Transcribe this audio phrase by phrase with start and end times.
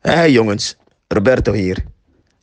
[0.00, 0.76] Hey jongens,
[1.08, 1.84] Roberto hier.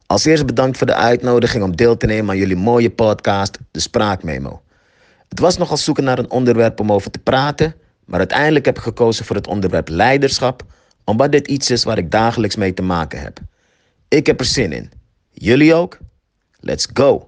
[0.06, 3.80] Als eerst bedankt voor de uitnodiging om deel te nemen aan jullie mooie podcast, De
[3.80, 4.62] Spraakmemo.
[5.30, 7.76] Het was nogal zoeken naar een onderwerp om over te praten,
[8.06, 10.64] maar uiteindelijk heb ik gekozen voor het onderwerp leiderschap,
[11.04, 13.40] omdat dit iets is waar ik dagelijks mee te maken heb.
[14.08, 14.92] Ik heb er zin in.
[15.32, 15.98] Jullie ook?
[16.60, 17.27] Let's go!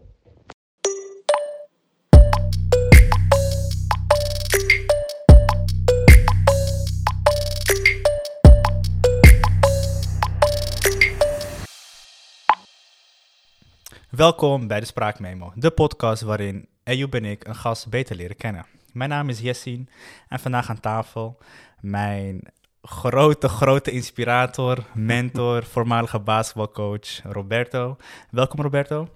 [14.20, 18.66] Welkom bij de Spraakmemo, de podcast waarin Ejoep en ik een gast beter leren kennen.
[18.94, 19.90] Mijn naam is Jessin
[20.28, 21.38] en vandaag aan tafel
[21.80, 22.42] mijn
[22.82, 27.98] grote, grote inspirator, mentor, voormalige basketbalcoach Roberto.
[28.32, 29.10] Welkom Roberto.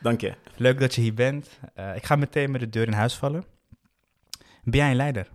[0.00, 0.34] Dank je.
[0.56, 1.60] Leuk dat je hier bent.
[1.76, 3.44] Uh, ik ga meteen met de deur in huis vallen.
[4.64, 5.28] Ben jij een leider?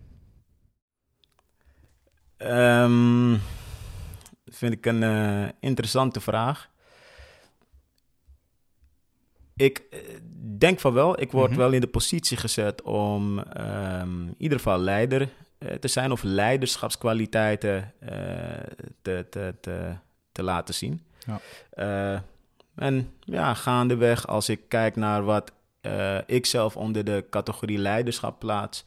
[2.37, 3.41] Um,
[4.45, 6.71] vind ik een uh, interessante vraag.
[9.55, 9.99] Ik eh,
[10.57, 11.21] denk van wel.
[11.21, 11.63] Ik word mm -hmm.
[11.63, 15.29] wel in de positie gezet om um, in ieder geval leider
[15.59, 18.09] uh, te zijn of leiderschapskwaliteiten uh,
[19.01, 19.93] te, te, te,
[20.31, 21.01] te, laten zien.
[21.25, 22.23] Ja.
[22.75, 25.51] en ja, gaandeweg, als ik kijk naar wat
[26.25, 28.85] ik zelf onder de categorie leiderschap plaats,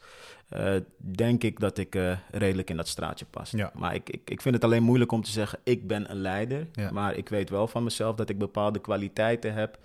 [0.97, 1.97] denk ik dat ik
[2.31, 3.51] redelijk in dat straatje pas.
[3.51, 3.71] Ja.
[3.73, 6.67] Maar ik, ik, ik vind het alleen moeilijk om te zeggen, ik ben een leider.
[6.71, 6.91] Ja.
[6.91, 9.77] Maar ik weet wel van mezelf dat ik bepaalde kwaliteiten heb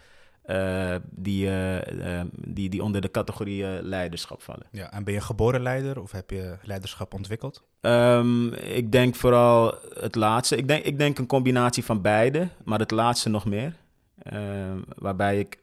[0.46, 4.66] uh, die, uh, uh, die, die onder de categorie leiderschap vallen.
[4.70, 7.62] Ja, en ben je geboren leider of heb je leiderschap ontwikkeld?
[7.80, 10.56] Um, ik denk vooral het laatste.
[10.56, 13.74] Ik denk, ik denk een combinatie van beide, maar het laatste nog meer.
[14.22, 15.58] Ehm, waarbij ik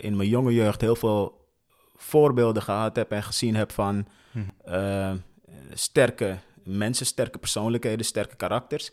[0.00, 1.48] in mijn jonge jeugd heel veel
[1.96, 5.16] voorbeelden gehad heb en gezien heb van hm.
[5.72, 8.90] sterke mensen, sterke persoonlijkheden, sterke karakters.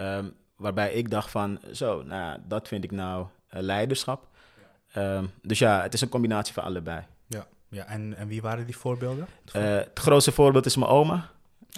[0.00, 4.28] Um, waarbij ik dacht van, zo, nou, dat vind ik nou leiderschap.
[4.96, 7.00] Um, dus ja, het is een combinatie van allebei.
[7.26, 7.86] Ja, ja.
[7.86, 9.26] En, en wie waren die voorbeelden?
[9.56, 11.30] Uh, het grootste voorbeeld is mijn oma.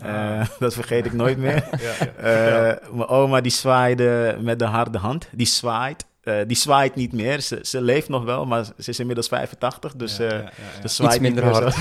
[0.02, 0.08] Ah.
[0.08, 1.54] Uh, dat vergeet ik nooit meer.
[1.80, 2.72] ja, ja.
[2.72, 5.28] Uh, mijn oma die zwaaide met de harde hand.
[5.32, 6.06] Die zwaait.
[6.46, 7.40] die zwaait niet meer.
[7.40, 9.96] Ze, ze, leeft nog wel, maar ze is inmiddels 85.
[9.96, 10.50] Dus ja,
[10.80, 11.76] ze zwaait Iets minder niet hard.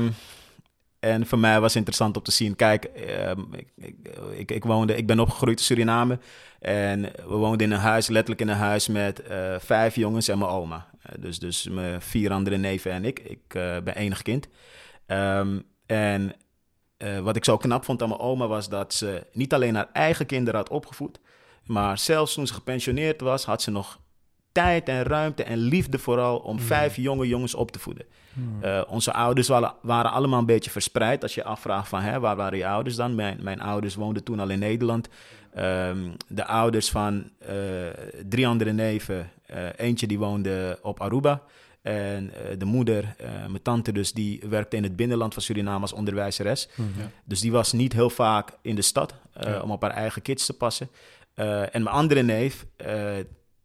[0.00, 0.14] um,
[1.04, 2.56] en voor mij was het interessant om te zien.
[2.56, 2.90] Kijk,
[3.28, 6.18] um, ik, ik, ik, ik, woonde, ik ben opgegroeid in Suriname.
[6.60, 10.38] En we woonden in een huis, letterlijk in een huis met uh, vijf jongens en
[10.38, 10.86] mijn oma.
[10.96, 13.18] Uh, dus, dus mijn vier andere neven en ik.
[13.18, 14.48] Ik uh, ben enig kind.
[15.06, 16.32] Um, en
[17.22, 20.26] wat ik zo knap vond aan mijn oma was dat ze niet alleen haar eigen
[20.26, 21.20] kinderen had opgevoed.
[21.64, 24.00] Maar zelfs toen ze gepensioneerd was, had ze nog
[24.52, 26.62] tijd en ruimte en liefde vooral om mm.
[26.62, 28.06] vijf jonge jongens op te voeden.
[28.62, 31.22] Uh, onze ouders waren, waren, allemaal een beetje verspreid.
[31.22, 33.14] Als je afvraagt van, hè, waar waren je ouders dan?
[33.14, 35.08] Mijn, mijn ouders woonden toen al in Nederland.
[35.58, 37.48] Um, de ouders van uh,
[38.28, 41.42] drie andere neven, uh, eentje die woonde op Aruba.
[41.82, 43.16] En de moeder,
[43.48, 46.68] mijn tante dus, die werkte in het binnenland van Suriname als onderwijzeres.
[46.76, 47.10] Ja.
[47.24, 49.60] Dus die was niet heel vaak in de stad ja.
[49.60, 50.88] om op haar eigen kids te passen.
[51.34, 52.66] en mijn andere neef,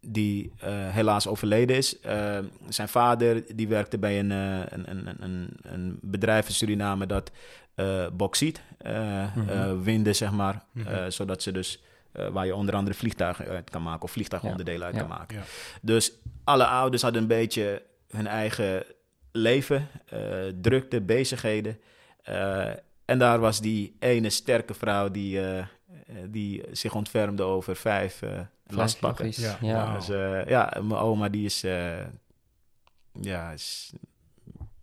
[0.02, 1.96] die uh, helaas overleden is.
[2.06, 2.38] Uh,
[2.70, 7.32] zijn vader die werkte bij een, uh, een, een, een, een, bedrijf in Suriname dat
[8.14, 9.84] bauxiet mm-hmm.
[9.84, 10.64] winde, zeg maar.
[10.72, 11.12] Mm-hmm.
[11.12, 11.84] zodat ze dus,
[12.32, 14.86] waar je onder andere vliegtuigen uit kan maken of vliegtuigonderdelen ja.
[14.86, 15.02] uit ja.
[15.02, 15.38] kan maken.
[15.38, 15.44] Ja.
[15.82, 16.12] Dus
[16.44, 18.84] alle ouders hadden een beetje hun eigen
[19.32, 19.88] leven,
[20.62, 21.80] drukte, bezigheden.
[23.06, 25.40] en daar was die ene sterke vrouw die,
[26.28, 28.22] die zich ontfermde over vijf
[28.68, 29.32] lastpakken.
[29.36, 29.86] Ja, ja.
[29.86, 29.96] Wow.
[29.96, 31.98] Dus, uh, ja, mijn oma die is, uh,
[33.12, 33.94] ja, is,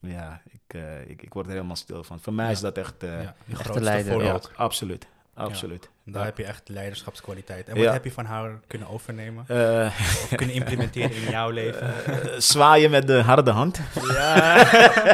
[0.00, 2.20] ja ik, uh, ik, ik word er helemaal stil van.
[2.20, 2.50] Voor mij ja.
[2.50, 4.24] is dat echt, ja, echte leider.
[4.24, 5.06] Ja, absoluut.
[5.34, 5.90] Absoluut.
[6.12, 7.68] Daar heb je echt leiderschapskwaliteit.
[7.68, 9.44] En wat heb je van haar kunnen overnemen?
[9.48, 11.94] of kunnen implementeren in jouw leven?
[12.38, 13.80] zwaaien met de harde hand.
[14.12, 14.66] Ja.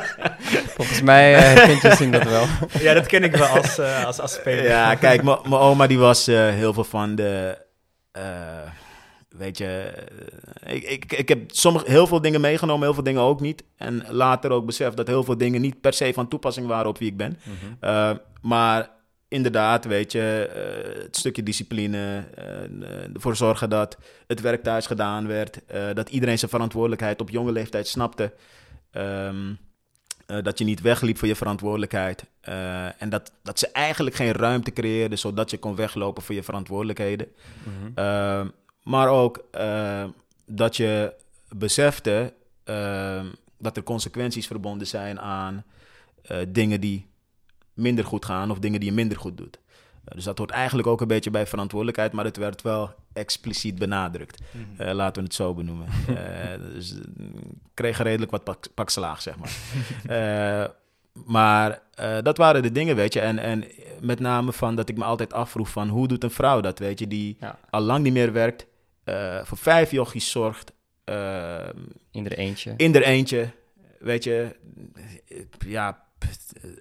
[0.77, 2.47] Volgens mij uh, vind je zien dat wel.
[2.79, 4.65] ja, dat ken ik wel als, uh, als, als speler.
[4.65, 7.59] Ja, kijk, mijn oma die was uh, heel veel van de
[8.17, 8.23] uh,
[9.29, 9.93] weet je,
[10.67, 13.65] ik, ik, ik heb sommige, heel veel dingen meegenomen, heel veel dingen ook niet.
[13.77, 16.99] En later ook beseft dat heel veel dingen niet per se van toepassing waren op
[16.99, 17.39] wie ik ben.
[17.81, 18.11] Uh,
[18.41, 18.91] maar
[19.33, 20.51] inderdaad, weet je,
[20.97, 22.25] uh, het stukje discipline,
[23.15, 25.61] ervoor zorgen dat het werk thuis gedaan werd,
[25.95, 28.33] dat iedereen zijn verantwoordelijkheid op jonge leeftijd snapte.
[28.93, 29.59] Um,
[30.27, 32.25] uh, dat je niet wegliep voor je verantwoordelijkheid.
[32.49, 36.43] Uh, en dat, dat ze eigenlijk geen ruimte creëerden zodat je kon weglopen voor je
[36.43, 37.27] verantwoordelijkheden.
[37.63, 37.93] Mm-hmm.
[37.95, 38.51] Uh,
[38.83, 39.45] maar ook
[40.47, 41.15] dat je
[41.49, 42.33] besefte
[43.59, 45.65] dat er consequenties verbonden zijn aan
[46.49, 47.07] dingen die
[47.75, 49.59] minder goed gaan of dingen die je minder goed doet.
[50.05, 54.43] dus dat hoort eigenlijk ook een beetje bij verantwoordelijkheid, maar het werd wel expliciet benadrukt.
[54.77, 55.87] Eh, laten we het zo benoemen.
[56.09, 57.03] Eh, dus ik
[57.75, 59.51] kreeg redelijk wat pak, pak slaag, zeg maar.
[60.07, 60.69] Eh,
[61.27, 63.21] maar eh, dat waren de dingen, weet je.
[63.21, 63.65] En, en
[64.01, 66.99] met name van dat ik me altijd afvroeg van hoe doet een vrouw dat, weet
[66.99, 67.59] je, die Ja.
[67.71, 68.67] al lang niet meer werkt,
[69.05, 70.73] eh, voor vijf jochies zorgt,
[71.05, 71.69] eh,
[72.11, 72.75] In er eentje.
[72.77, 73.51] in er eentje,
[73.99, 74.57] weet je.
[75.67, 76.03] Ja,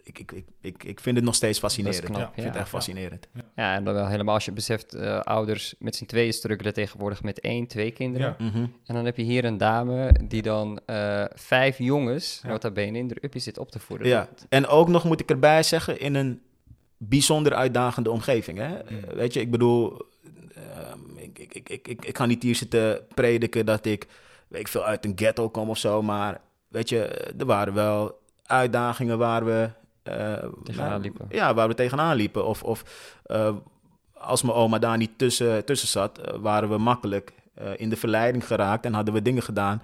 [0.04, 2.04] ik, ik, ik, ik, ik vind het nog steeds fascinerend.
[2.04, 2.60] knap, ik vind het ja.
[2.62, 3.28] echt fascinerend.
[3.56, 7.24] Ja, en dan wel helemaal als je beseft, eh, ouders met z'n tweeën struggelen tegenwoordig
[7.24, 8.36] met één, twee kinderen.
[8.40, 8.46] Ja.
[8.46, 8.66] Mhm.
[8.86, 12.50] En dan heb je hier een dame die dan eh, vijf jongens, Ja.
[12.50, 14.08] nota bene, in de uppie zit op te voeden.
[14.08, 16.42] Ja, en ook nog moet ik erbij zeggen, in een
[16.98, 18.58] bijzonder uitdagende omgeving.
[18.58, 18.70] Hè?
[18.70, 18.78] Mm.
[19.04, 20.02] Eh, Weet je, ik bedoel,
[20.56, 24.08] ehm, ik, ik, ik, ik, ik, ik ga niet hier zitten prediken dat ik,
[24.48, 27.04] weet ik veel, uit een ghetto kom of zo, maar weet je,
[27.38, 28.20] er waren wel
[28.52, 29.70] uitdagingen waar we...
[30.04, 30.34] eh,
[30.64, 31.26] Tegenaan nou, liepen.
[31.30, 32.46] Ja, waar we tegenaan liepen.
[32.46, 32.84] Of, of
[33.24, 33.56] eh,
[34.14, 37.96] als mijn oma daar niet tussen, tussen zat, eh, waren we makkelijk eh, in de
[37.96, 39.84] verleiding geraakt en hadden we dingen gedaan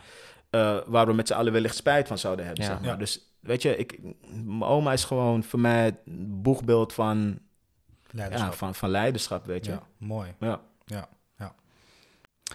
[0.50, 2.64] eh, waar we met z'n allen wellicht spijt van zouden hebben.
[2.64, 2.70] Ja.
[2.70, 2.90] Zeg maar.
[2.90, 2.96] Ja.
[2.96, 4.00] Dus weet je, ik,
[4.46, 5.96] mijn oma is gewoon voor mij het
[6.44, 7.40] boegbeeld van,
[8.12, 8.52] Leiderschap.
[8.52, 9.72] ja, van, van leiderschap, weet je.
[9.72, 10.34] Ja, mooi.
[10.40, 10.60] Ja.
[10.86, 11.08] Ja,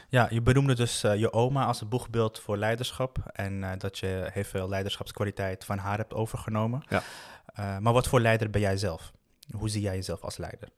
[0.09, 0.27] ja.
[0.31, 3.19] Je benoemde dus eh, je oma als een boegbeeld voor leiderschap.
[3.33, 6.83] En eh, dat je heel veel leiderschapskwaliteit van haar hebt overgenomen.
[6.89, 7.03] Ja.
[7.47, 9.13] Eh, maar wat voor leider ben jij zelf?
[9.57, 10.69] Hoe zie jij jezelf als leider?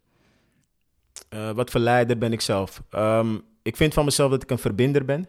[1.54, 2.82] Wat voor leider ben ik zelf?
[2.90, 5.28] Ehm, ik vind van mezelf dat ik een verbinder ben,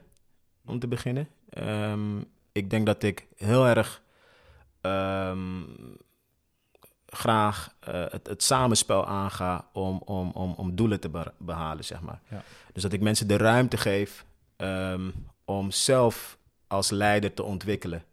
[0.66, 1.28] om te beginnen.
[1.50, 2.18] Ehm,
[2.52, 4.02] ik denk dat ik heel erg
[4.82, 5.64] ehm,
[7.16, 12.02] graag eh, het, het samenspel aanga om, om, om, om doelen te be- behalen, zeg
[12.02, 12.20] maar.
[12.30, 12.44] Ja.
[12.74, 14.26] Dus dat ik mensen de ruimte geef
[14.56, 15.10] ehm,
[15.46, 18.04] om zelf als leider te ontwikkelen.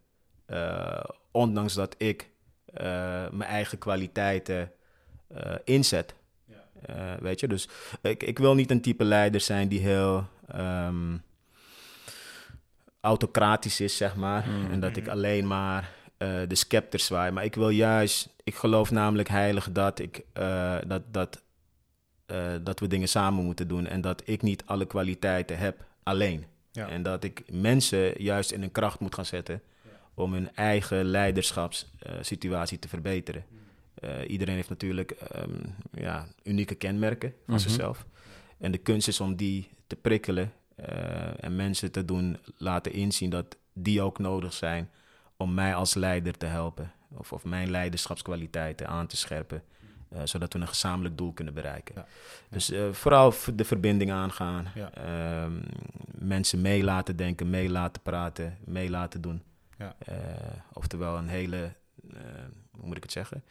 [0.45, 2.29] Eh, ondanks dat ik
[2.65, 2.83] eh,
[3.31, 4.71] mijn eigen kwaliteiten
[5.63, 6.15] inzet.
[6.85, 7.69] Eh, weet je, dus
[8.01, 11.17] ik, ik wil niet een type leider zijn die heel ehm,
[13.01, 14.47] autocratisch is, zeg maar.
[14.47, 14.71] Mm.
[14.71, 17.31] En dat ik alleen maar de scepter zwaai.
[17.31, 21.41] Maar ik wil juist, ik geloof namelijk heilig dat, ik, eh, dat, dat,
[22.25, 23.87] eh, dat we dingen samen moeten doen.
[23.87, 26.45] En dat ik niet alle kwaliteiten heb alleen.
[26.71, 26.87] Ja.
[26.89, 29.61] En dat ik mensen juist in hun kracht moet gaan zetten
[30.13, 33.45] om hun eigen leiderschapssituatie te verbeteren.
[33.93, 35.59] Eh, iedereen heeft natuurlijk ehm,
[35.93, 37.63] ja, unieke kenmerken van Mhm.
[37.63, 38.05] zichzelf.
[38.57, 43.29] En de kunst is om die te prikkelen eh, en mensen te doen laten inzien
[43.29, 44.89] dat die ook nodig zijn
[45.43, 46.91] om mij als leider te helpen.
[47.17, 49.63] Of, of mijn leiderschapskwaliteiten aan te scherpen.
[50.09, 51.95] eh, zodat we een gezamenlijk doel kunnen bereiken.
[51.97, 52.05] Ja.
[52.49, 54.67] Dus eh, vooral de verbinding aangaan.
[54.75, 54.91] Ja.
[54.93, 55.51] ehm,
[56.17, 59.41] mensen mee laten denken, mee laten praten, mee laten doen.
[59.77, 59.95] Ja.
[60.05, 60.15] Eh,
[60.73, 61.71] oftewel een hele,
[62.13, 62.19] eh,
[62.71, 63.43] hoe moet ik het zeggen?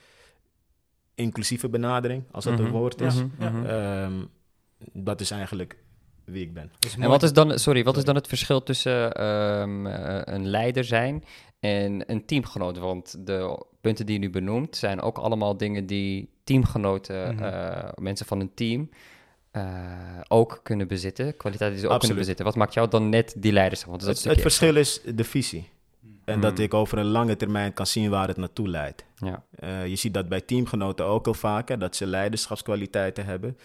[1.15, 2.65] Inclusieve benadering, als dat Mhm.
[2.65, 3.15] een woord is.
[3.15, 3.65] Mhm, mhm.
[3.67, 4.13] Ehm,
[4.93, 5.77] dat is eigenlijk
[6.25, 6.73] wie ik ben.
[7.01, 10.85] En wat is dan, sorry, wat is dan het verschil tussen ehm, eh, een leider
[10.85, 11.25] zijn
[11.63, 12.79] en een teamgenoot?
[12.79, 17.45] Want de punten die je nu benoemt zijn ook allemaal dingen die teamgenoten, Mhm.
[17.45, 18.91] eh, mensen van een team,
[19.51, 19.65] eh,
[20.29, 21.37] ook kunnen bezitten.
[21.37, 22.01] Kwaliteiten die ze ook Absoluut.
[22.01, 22.45] kunnen bezitten.
[22.45, 23.91] Wat maakt jou dan net die leiderschap?
[23.91, 25.69] Want dat Het, het verschil is de visie.
[26.25, 26.65] En dat Mm.
[26.65, 29.05] ik over een lange termijn kan zien waar het naartoe leidt.
[29.17, 29.45] Ja.
[29.51, 33.57] Eh, je ziet dat bij teamgenoten ook vaak, hè, dat ze leiderschapskwaliteiten hebben.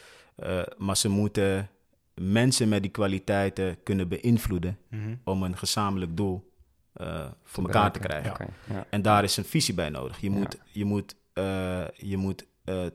[0.77, 1.69] Maar ze moeten
[2.13, 5.15] mensen met die kwaliteiten kunnen beïnvloeden Mhm.
[5.23, 6.51] om een gezamenlijk doel
[6.97, 8.47] eh, voor elkaar te krijgen.
[8.69, 8.85] Ja.
[8.89, 10.19] En daar is een visie bij nodig.
[10.21, 10.37] Je Ja.
[10.37, 12.91] moet, je moet, eh, je moet eh, eh,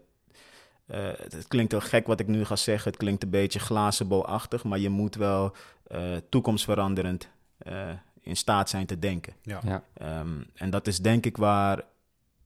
[1.18, 2.90] het het klinkt heel gek wat ik nu ga zeggen.
[2.90, 5.54] Het klinkt een beetje glazenbolachtig, maar je moet wel
[5.86, 7.28] eh, toekomstveranderend
[7.58, 7.88] eh,
[8.20, 9.32] in staat zijn te denken.
[9.42, 9.60] Ja.
[9.64, 9.82] Ja.
[9.94, 11.82] Ehm, en dat is denk ik waar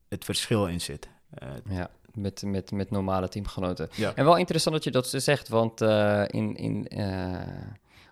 [0.08, 1.08] het verschil in zit.
[1.30, 3.88] Eh, Ja, met, met, met normale teamgenoten.
[3.94, 4.12] Ja.
[4.14, 7.40] En wel interessant dat je dat zegt, want eh, in, in, eh,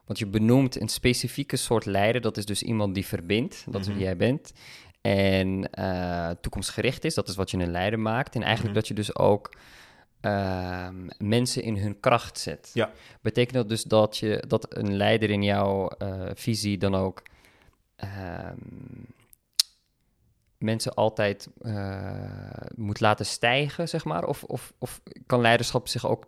[0.07, 2.21] want je benoemt een specifieke soort leider.
[2.21, 3.97] Dat is dus iemand die verbindt, dat is Mhm.
[3.97, 4.53] wie jij bent.
[5.01, 8.35] En eh, toekomstgericht is, dat is wat je een leider maakt.
[8.35, 8.79] En eigenlijk Mhm.
[8.81, 9.51] dat je dus ook
[10.21, 12.71] ehm, mensen in hun kracht zet.
[12.75, 12.91] Ja.
[13.21, 17.23] Betekent dat dus dat, je, dat een leider in jouw eh, visie dan ook
[17.97, 18.57] ehm,
[20.59, 22.11] mensen altijd eh,
[22.75, 24.25] moet laten stijgen, zeg maar?
[24.25, 26.25] Of, of, of kan leiderschap zich ook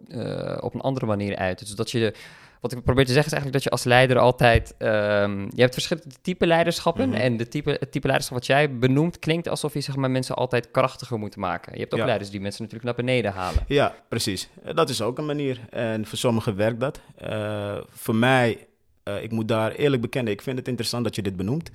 [0.62, 1.66] op een andere manier uiten?
[1.66, 2.14] Dus dat je,
[2.60, 4.74] wat ik probeer te zeggen is eigenlijk dat je als leider altijd...
[4.78, 7.18] ehm, je hebt verschillende type leiderschappen Mhm.
[7.18, 10.34] en de type, het type leiderschap wat jij benoemt klinkt alsof je zeg maar, mensen
[10.34, 11.72] altijd krachtiger moet maken.
[11.74, 12.04] Je hebt ook Ja.
[12.06, 13.64] leiders die mensen natuurlijk naar beneden halen.
[13.68, 14.48] Ja, precies.
[14.64, 15.60] Eh, Dat is ook een manier.
[15.70, 17.00] En voor sommigen werkt dat.
[17.16, 18.66] Eh, voor mij,
[19.02, 21.70] eh, ik moet daar eerlijk bekennen, ik vind het interessant dat je dit benoemt.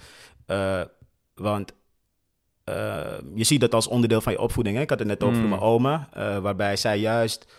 [1.36, 1.74] Want
[3.36, 4.76] je ziet dat als onderdeel van je opvoeding.
[4.76, 4.82] Hè?
[4.82, 5.50] Ik had het net over Mm.
[5.50, 6.10] mijn oma,
[6.42, 7.54] waarbij zij juist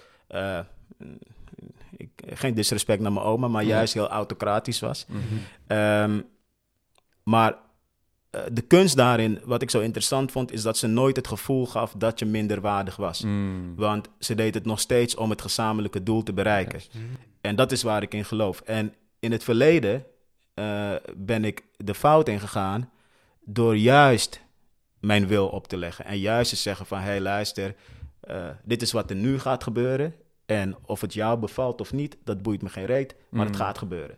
[2.27, 5.07] geen disrespect naar mijn oma, maar juist heel autocratisch was.
[5.09, 5.19] Mhm.
[5.67, 6.21] Ehm,
[7.23, 7.57] maar
[8.31, 11.67] eh, de kunst daarin, wat ik zo interessant vond, is dat ze nooit het gevoel
[11.67, 13.23] gaf dat je minderwaardig was.
[13.23, 13.75] Mm.
[13.77, 16.79] Want ze deed het nog steeds om het gezamenlijke doel te bereiken.
[16.79, 16.97] Juist.
[17.41, 18.61] En dat is waar ik in geloof.
[18.61, 20.05] En in het verleden
[20.55, 22.91] eh, ben ik de fout ingegaan
[23.45, 24.41] door juist
[25.01, 26.05] mijn wil op te leggen.
[26.05, 27.75] En juist te zeggen van, hé hey, luister,
[28.21, 30.15] eh, dit is wat er nu gaat gebeuren.
[30.55, 33.61] En of het jou bevalt of niet, dat boeit me geen reet, maar het Mm.
[33.61, 34.17] gaat gebeuren.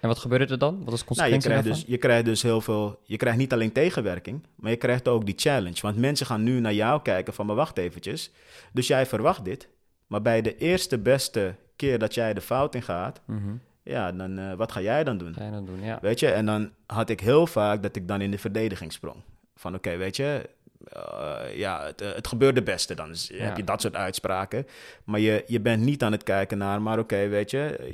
[0.00, 0.74] En wat gebeurde er dan?
[0.74, 1.82] Wat is Nou, je, consequentie krijgt daarvan?
[1.82, 3.00] dus, je krijgt dus heel veel.
[3.04, 5.80] Je krijgt niet alleen tegenwerking, maar je krijgt ook die challenge.
[5.80, 8.30] Want mensen gaan nu naar jou kijken van, maar wacht eventjes.
[8.72, 9.68] Dus jij verwacht dit,
[10.06, 13.50] maar bij de eerste beste keer dat jij de fout in gaat, Mhm.
[13.82, 15.34] ja, dan eh, wat ga jij dan doen?
[15.34, 15.98] Ga je dan doen, ja.
[16.02, 19.16] Weet je, en dan had ik heel vaak dat ik dan in de verdediging sprong.
[19.56, 20.48] Van oké, weet je,
[20.84, 22.94] eh, ja, het, eh, het gebeurt de beste.
[22.94, 24.66] Dan is- heb je dat soort uitspraken.
[25.04, 27.90] Maar je, je bent niet aan het kijken naar, maar oké, weet je,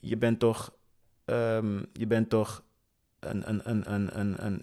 [0.00, 0.72] je bent toch,
[1.24, 2.62] ehm, je bent toch
[3.20, 4.62] een, een, een, een, een, een,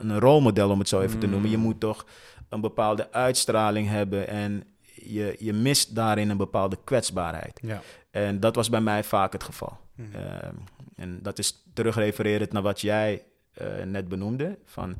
[0.00, 1.32] een, rolmodel, om het zo even te Mm.
[1.32, 1.50] noemen.
[1.50, 2.06] Je moet toch
[2.48, 4.64] een bepaalde uitstraling hebben en
[4.94, 7.60] je, je mist daarin een bepaalde kwetsbaarheid.
[7.62, 7.80] Ja.
[8.10, 9.78] En dat was bij mij vaak het geval.
[9.94, 10.14] Mhm.
[10.14, 10.54] Ehm,
[10.96, 14.58] en dat is terugrefererend naar wat jij eh, net benoemde.
[14.64, 14.96] Van,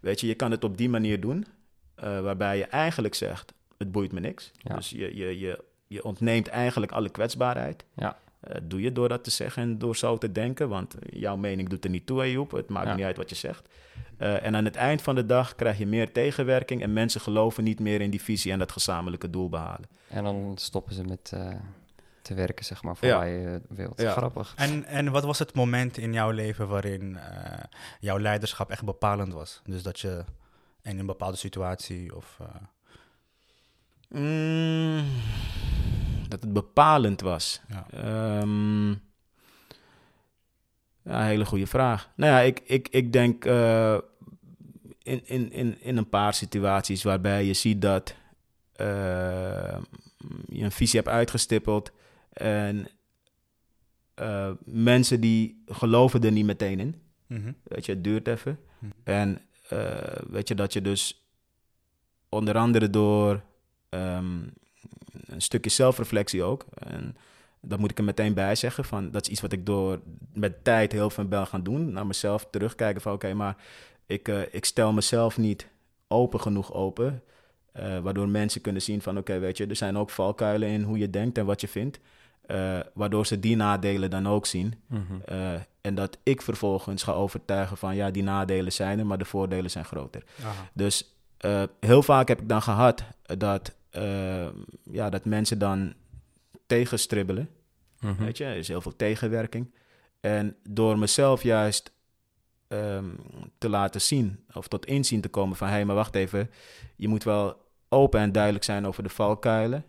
[0.00, 1.46] weet je, je kan het op die manier doen,
[1.94, 4.50] eh, waarbij je eigenlijk zegt, het boeit me niks.
[4.58, 4.74] Ja.
[4.74, 7.84] Dus je, je, je, je ontneemt eigenlijk alle kwetsbaarheid.
[7.94, 8.18] Ja.
[8.40, 11.68] Eh, doe je door dat te zeggen en door zo te denken, want jouw mening
[11.68, 12.50] doet er niet toe, Ayoub.
[12.50, 12.94] Het maakt Ja.
[12.94, 13.68] niet uit wat je zegt.
[14.16, 17.64] Eh, en aan het eind van de dag krijg je meer tegenwerking en mensen geloven
[17.64, 19.88] niet meer in die visie en dat gezamenlijke doel behalen.
[20.08, 21.32] En dan stoppen ze met
[22.28, 23.16] te werken, zeg maar, voor Ja.
[23.16, 24.00] waar je wilt.
[24.00, 24.12] Ja.
[24.12, 24.52] Grappig.
[24.56, 27.64] En, en wat was het moment in jouw leven waarin eh,
[28.00, 29.60] jouw leiderschap echt bepalend was?
[29.64, 30.24] Dus dat je
[30.82, 32.38] in een bepaalde situatie of...
[32.40, 32.46] eh,
[34.10, 35.04] Mm,
[36.28, 37.60] dat het bepalend was.
[37.68, 37.86] ja.
[37.90, 38.88] Ehm,
[41.02, 42.10] ja, hele goede vraag.
[42.16, 43.98] Nou ja, ik, ik, ik denk eh,
[45.02, 48.14] in, in, in, in een paar situaties waarbij je ziet dat
[48.72, 48.86] eh,
[50.46, 51.90] je een visie hebt uitgestippeld
[52.38, 52.88] en
[54.18, 56.94] eh, mensen die geloven er niet meteen in.
[57.26, 57.52] Mhm.
[57.62, 58.58] Weet je, het duurt even.
[58.78, 58.92] Mhm.
[59.04, 61.24] En eh, weet je dat je dus
[62.28, 63.42] onder andere door
[63.88, 64.40] ehm,
[65.26, 66.66] een stukje zelfreflectie ook.
[66.74, 67.16] En
[67.60, 68.84] dat moet ik er meteen bij zeggen.
[68.84, 70.00] Van, dat is iets wat ik door
[70.32, 71.92] met tijd heel veel ben gaan doen.
[71.92, 73.56] Naar mezelf terugkijken van oké, maar
[74.06, 75.68] ik, eh, ik stel mezelf niet
[76.08, 77.22] open genoeg open.
[78.02, 81.10] waardoor mensen kunnen zien van oké, weet je, er zijn ook valkuilen in hoe je
[81.10, 81.98] denkt en wat je vindt.
[82.48, 84.74] Eh, waardoor ze die nadelen dan ook zien.
[84.86, 85.02] Mhm.
[85.24, 89.24] Eh, en dat ik vervolgens ga overtuigen van ja, die nadelen zijn er, maar de
[89.24, 90.24] voordelen zijn groter.
[90.40, 90.68] Aha.
[90.72, 93.74] Dus eh, heel vaak heb ik dan gehad dat,
[94.90, 95.94] ja, dat mensen dan
[96.66, 97.48] tegenstribbelen.
[98.00, 98.24] Mhm.
[98.24, 99.74] Weet je, er is heel veel tegenwerking.
[100.20, 101.92] En door mezelf juist
[102.68, 103.08] ehm,
[103.58, 106.50] te laten zien of tot inzien te komen van hé, hey, maar wacht even,
[106.96, 107.56] je moet wel
[107.88, 109.84] open en duidelijk zijn over de valkuilen.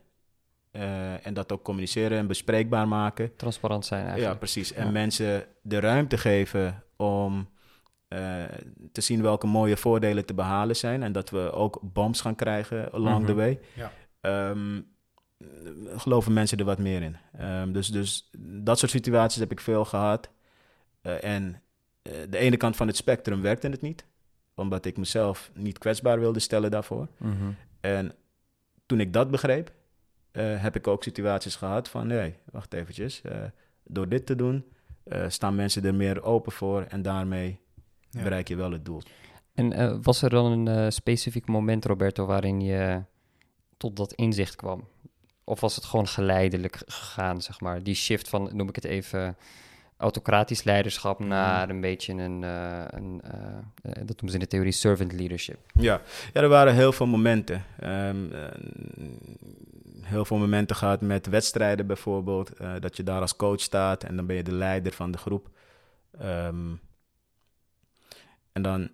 [0.71, 3.35] Eh, en dat ook communiceren en bespreekbaar maken.
[3.35, 4.31] Transparant zijn eigenlijk.
[4.31, 4.73] Ja, precies.
[4.73, 4.91] En Ja.
[4.91, 7.49] mensen de ruimte geven om
[8.07, 8.43] eh,
[8.91, 11.03] te zien welke mooie voordelen te behalen zijn.
[11.03, 13.39] En dat we ook bombs gaan krijgen along the Mhm.
[13.41, 13.59] way.
[13.75, 13.91] Ja.
[14.21, 14.81] Ehm,
[15.95, 17.17] geloven mensen er wat meer in.
[17.38, 20.29] Ehm, dus, dus dat soort situaties heb ik veel gehad.
[21.01, 21.61] Eh, en
[22.29, 24.05] de ene kant van het spectrum werkte het niet.
[24.55, 27.07] Omdat ik mezelf niet kwetsbaar wilde stellen daarvoor.
[27.17, 27.51] Mhm.
[27.81, 28.11] En
[28.85, 29.71] toen ik dat begreep,
[30.31, 32.07] eh, heb ik ook situaties gehad van...
[32.07, 33.21] nee, wacht eventjes.
[33.21, 33.38] eh,
[33.83, 34.65] door dit te doen,
[35.03, 36.86] eh, staan mensen er meer open voor...
[36.89, 37.59] en daarmee
[38.09, 38.24] Ja.
[38.24, 39.01] bereik je wel het doel.
[39.53, 43.03] En eh, was er dan een eh, specifiek moment, Roberto, waarin je
[43.77, 44.88] tot dat inzicht kwam?
[45.43, 47.83] Of was het gewoon geleidelijk gegaan, zeg maar?
[47.83, 49.38] Die shift van, noem ik het even,
[49.98, 53.21] autocratisch leiderschap naar een beetje een, eh, een
[53.81, 55.59] dat noemen ze in de theorie servant leadership.
[55.74, 56.01] Ja,
[56.33, 57.63] ja er waren heel veel momenten.
[57.79, 58.43] Ehm, eh,
[60.10, 62.50] heel veel momenten gehad met wedstrijden bijvoorbeeld.
[62.54, 65.18] eh, dat je daar als coach staat en dan ben je de leider van de
[65.18, 65.50] groep.
[66.20, 66.72] Ehm,
[68.51, 68.89] en dan,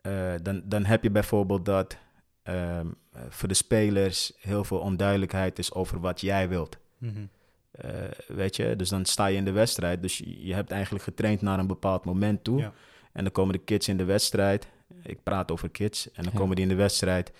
[0.00, 1.96] eh, dan, dan heb je bijvoorbeeld dat
[2.42, 6.78] ehm, eh, voor de spelers heel veel onduidelijkheid is over wat jij wilt.
[6.98, 7.24] Mhm.
[7.70, 7.90] Eh,
[8.26, 10.02] weet je, dus dan sta je in de wedstrijd.
[10.02, 12.58] Dus je, je hebt eigenlijk getraind naar een bepaald moment toe.
[12.58, 12.72] Ja.
[13.12, 14.66] En dan komen de kids in de wedstrijd.
[15.02, 16.06] Ik praat over kids.
[16.12, 16.38] En dan Ja.
[16.38, 17.32] komen die in de wedstrijd.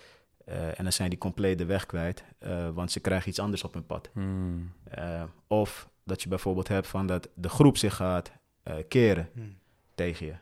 [0.51, 2.25] Eh, en dan zijn die compleet de weg kwijt.
[2.39, 4.11] eh, want ze krijgen iets anders op hun pad.
[4.13, 4.73] Hmm.
[4.85, 8.31] Eh, of dat je bijvoorbeeld hebt van dat de groep zich gaat
[8.63, 9.47] eh, keren Mhm.
[9.95, 10.35] tegen je.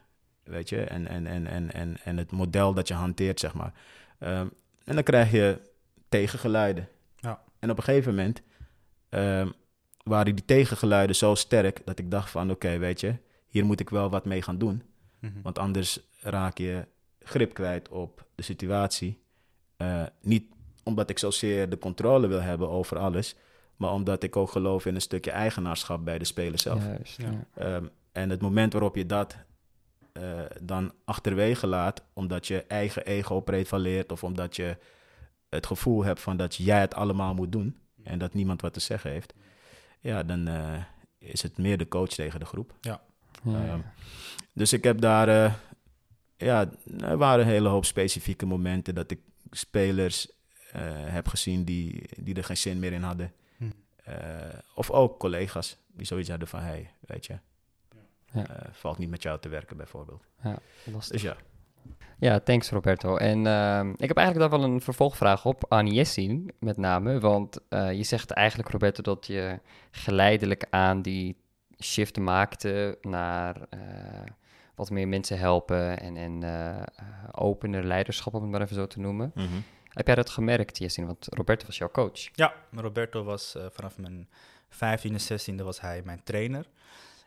[0.43, 0.81] Weet je?
[0.85, 3.73] En, en, en, en, en, en het model dat je hanteert, zeg maar.
[4.19, 4.47] Ehm,
[4.85, 5.59] en dan krijg je
[6.09, 6.89] tegengeluiden.
[7.17, 7.43] Ja.
[7.59, 8.43] en op een gegeven moment
[9.09, 9.49] ehm,
[10.05, 13.15] waren die tegengeluiden zo sterk dat ik dacht van oké, weet je,
[13.49, 14.83] hier moet ik wel wat mee gaan doen.
[15.19, 15.43] Mhm.
[15.43, 16.87] Want anders raak je
[17.23, 19.19] grip kwijt op de situatie.
[19.79, 20.45] Eh, niet
[20.83, 23.37] omdat ik zozeer de controle wil hebben over alles,
[23.77, 26.85] maar omdat ik ook geloof in een stukje eigenaarschap bij de speler zelf.
[26.85, 27.31] Juist, Ja.
[27.31, 27.63] ja.
[27.63, 29.37] Ehm, en het moment waarop je dat
[30.13, 34.77] eh, dan achterwege laat, omdat je eigen ego prevaleert of omdat je
[35.49, 38.81] het gevoel hebt van dat jij het allemaal moet doen en dat niemand wat te
[38.81, 39.35] zeggen heeft,
[40.01, 40.83] ja, dan eh,
[41.19, 42.75] is het meer de coach tegen de groep.
[42.81, 43.01] Ja,
[43.47, 43.81] Ehm,
[44.53, 45.53] dus ik heb daar, eh,
[46.37, 46.71] ja,
[47.01, 50.31] er waren een hele hoop specifieke momenten dat ik spelers
[50.73, 53.33] eh, heb gezien die, die er geen zin meer in hadden.
[53.57, 53.65] Hm.
[54.05, 54.15] Eh,
[54.75, 57.39] of ook collega's die zoiets hadden van, hey, weet je,
[58.33, 58.47] Ja.
[58.47, 60.25] eh, valt niet met jou te werken bijvoorbeeld.
[60.85, 61.13] lastig.
[61.13, 61.37] Dus ja,
[62.19, 63.17] Ja, thanks Roberto.
[63.17, 67.21] En ehm, ik heb eigenlijk daar wel een vervolgvraag op aan Jessin met name.
[67.21, 71.37] Want eh, je zegt eigenlijk Roberto dat je geleidelijk aan die
[71.83, 73.81] shift maakte naar eh,
[74.79, 76.83] wat meer mensen helpen en, en eh,
[77.33, 79.31] opener leiderschap, om het maar even zo te noemen.
[79.35, 79.47] Mhm.
[79.89, 81.07] Heb jij dat gemerkt, Jessin?
[81.07, 82.29] Want Roberto was jouw coach.
[82.35, 84.29] Ja, Roberto was eh, vanaf mijn
[84.75, 86.67] 15e, 16e was hij mijn trainer.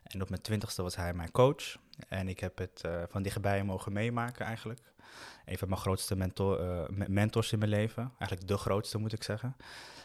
[0.03, 1.75] En op mijn 20e was hij mijn coach.
[2.10, 4.79] En ik heb het eh, van dichtbij mogen meemaken eigenlijk.
[5.46, 8.12] Een van mijn grootste mentor, eh, me- mentors in mijn leven.
[8.20, 9.55] Eigenlijk de grootste moet ik zeggen.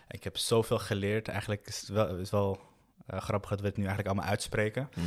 [0.08, 1.28] Ik heb zoveel geleerd.
[1.28, 2.60] Eigenlijk is het wel, is wel
[3.06, 4.88] grappig dat we het nu eigenlijk allemaal uitspreken.
[4.94, 5.04] Mhm.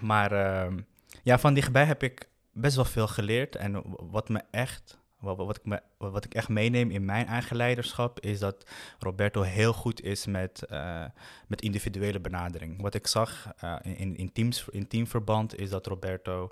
[0.10, 0.78] Maar ehm,
[1.24, 3.56] ja, van dichtbij heb ik best wel veel geleerd.
[3.56, 7.56] En wat me echt, wat, wat, ik me, wat ik echt meeneem in mijn eigen
[7.56, 8.66] leiderschap, is dat
[8.98, 11.04] Roberto heel goed is met, eh,
[11.46, 12.82] met individuele benadering.
[12.82, 16.50] Wat ik zag eh, in, in, teams, in teamverband is dat Roberto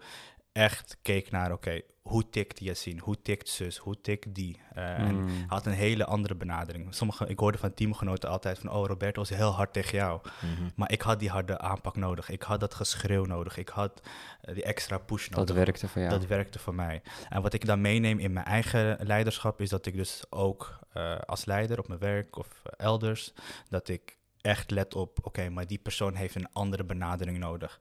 [0.52, 4.60] echt keek naar, oké, hoe tikt Yassine, hoe tikt zus, hoe tikt die?
[4.74, 5.26] Eh, En Mm.
[5.26, 6.94] hij had een hele andere benadering.
[6.94, 10.20] Sommige, ik hoorde van teamgenoten altijd van, oh, Roberto is heel hard tegen jou.
[10.40, 10.68] Mhm.
[10.76, 12.28] Maar ik had die harde aanpak nodig.
[12.30, 13.56] Ik had dat geschreeuw nodig.
[13.56, 14.00] Ik had
[14.40, 15.46] eh, die extra push nodig.
[15.46, 16.12] Dat werkte voor jou.
[16.18, 17.02] Dat werkte voor mij.
[17.28, 21.18] En wat ik dan meeneem in mijn eigen leiderschap is dat ik dus ook eh,
[21.18, 23.32] als leider op mijn werk of elders,
[23.68, 27.80] dat ik echt let op, oké, maar die persoon heeft een andere benadering nodig.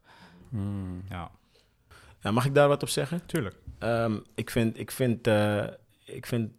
[0.50, 1.04] Mm.
[1.10, 1.32] Ja,
[2.22, 3.26] Ja, mag ik daar wat op zeggen?
[3.26, 3.56] tuurlijk.
[3.80, 5.64] Ehm, ik vind, ik vind, eh,
[6.06, 6.52] ik vind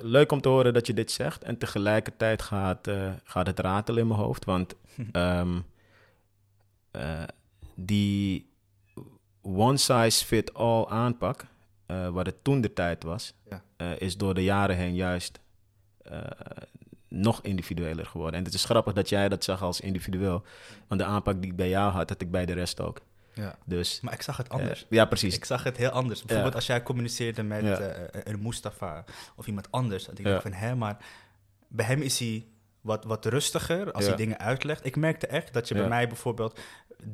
[0.00, 1.42] leuk om te horen dat je dit zegt.
[1.42, 4.44] En tegelijkertijd gaat, eh, gaat het ratelen in mijn hoofd.
[4.44, 4.74] Want
[5.12, 5.60] ehm,
[6.90, 7.22] eh,
[7.74, 8.50] die
[9.42, 11.44] one size fit all aanpak,
[11.86, 13.62] eh, wat het toen de tijd was, Ja.
[13.98, 15.40] is door de jaren heen juist
[17.08, 18.38] nog individueler geworden.
[18.38, 20.42] En het is grappig dat jij dat zag als individueel.
[20.88, 23.00] Want de aanpak die ik bij jou had, had ik bij de rest ook.
[23.34, 23.56] Ja.
[23.64, 24.86] Dus Maar ik zag het eh, anders.
[24.90, 25.34] ja, precies.
[25.36, 26.18] Ik zag het heel anders.
[26.18, 26.58] Bijvoorbeeld Ja.
[26.58, 27.78] als jij communiceerde met Ja.
[27.78, 29.04] eh, een Mustafa
[29.36, 30.04] of iemand anders.
[30.04, 30.96] Dat ik dacht van, hè, maar
[31.68, 32.46] bij hem is hij
[32.82, 34.86] wat, wat rustiger als hij dingen uitlegt.
[34.86, 36.60] Ik merkte echt dat je bij mij bijvoorbeeld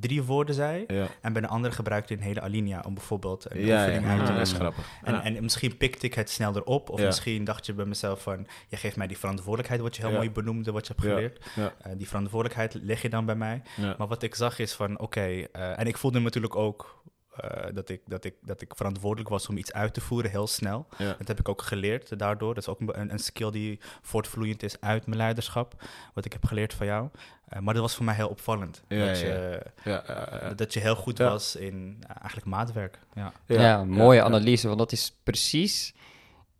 [0.00, 0.84] drie woorden zei.
[0.88, 1.06] ja.
[1.20, 4.10] En bij de andere gebruikte je een hele alinea om bijvoorbeeld een Ja, oefening ja,
[4.10, 4.56] uit te is leggen.
[4.58, 4.84] grappig.
[5.02, 6.90] En, en misschien pikte ik het sneller op.
[6.90, 8.46] Of misschien dacht je bij mezelf van...
[8.68, 11.46] je geeft mij die verantwoordelijkheid, wat je heel mooi benoemde, wat je hebt geleerd.
[11.56, 13.62] Eh, die verantwoordelijkheid leg je dan bij mij.
[13.98, 15.20] Maar wat ik zag is van, oké...
[15.52, 16.97] eh, en ik voelde natuurlijk ook
[17.40, 20.46] eh, dat, ik, dat, ik, dat ik verantwoordelijk was om iets uit te voeren heel
[20.46, 20.86] snel.
[20.98, 21.14] Ja.
[21.18, 22.54] Dat heb ik ook geleerd daardoor.
[22.54, 25.84] Dat is ook een, een skill die voortvloeiend is uit mijn leiderschap.
[26.14, 27.08] Wat ik heb geleerd van jou.
[27.48, 28.82] Eh, maar dat was voor mij heel opvallend.
[28.88, 30.54] Ja, dat, ja, je, Ja, ja, ja.
[30.54, 31.28] dat je heel goed Ja.
[31.28, 32.98] was in eh, eigenlijk maatwerk.
[33.14, 33.32] Ja.
[33.46, 34.24] Ja, mooie ja.
[34.24, 35.94] analyse, want dat is precies...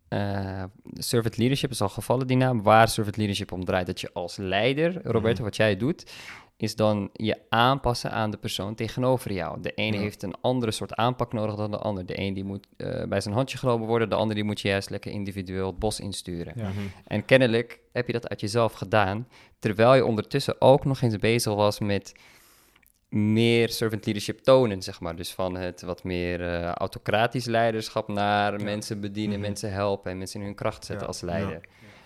[0.07, 0.63] eh
[0.93, 2.63] servant leadership is al gevallen, die naam.
[2.63, 3.85] Waar servant leadership om draait.
[3.87, 5.43] Dat je als leider, Roberto, Mhm.
[5.43, 6.11] wat jij doet...
[6.61, 9.61] is dan je aanpassen aan de persoon tegenover jou.
[9.61, 10.01] De ene Ja.
[10.01, 12.05] heeft een andere soort aanpak nodig dan de ander.
[12.05, 14.09] De een die moet eh, bij zijn handje genomen worden...
[14.09, 16.53] de ander die moet je juist lekker individueel het bos insturen.
[16.55, 16.67] Ja.
[16.69, 16.79] Mhm.
[17.07, 19.27] En kennelijk heb je dat uit jezelf gedaan...
[19.59, 22.13] terwijl je ondertussen ook nog eens bezig was met
[23.09, 25.15] meer servant leadership tonen, zeg maar.
[25.15, 29.45] Dus van het wat meer eh, autocratisch leiderschap naar mensen bedienen, Mhm.
[29.47, 31.61] mensen helpen en mensen in hun kracht zetten als leider.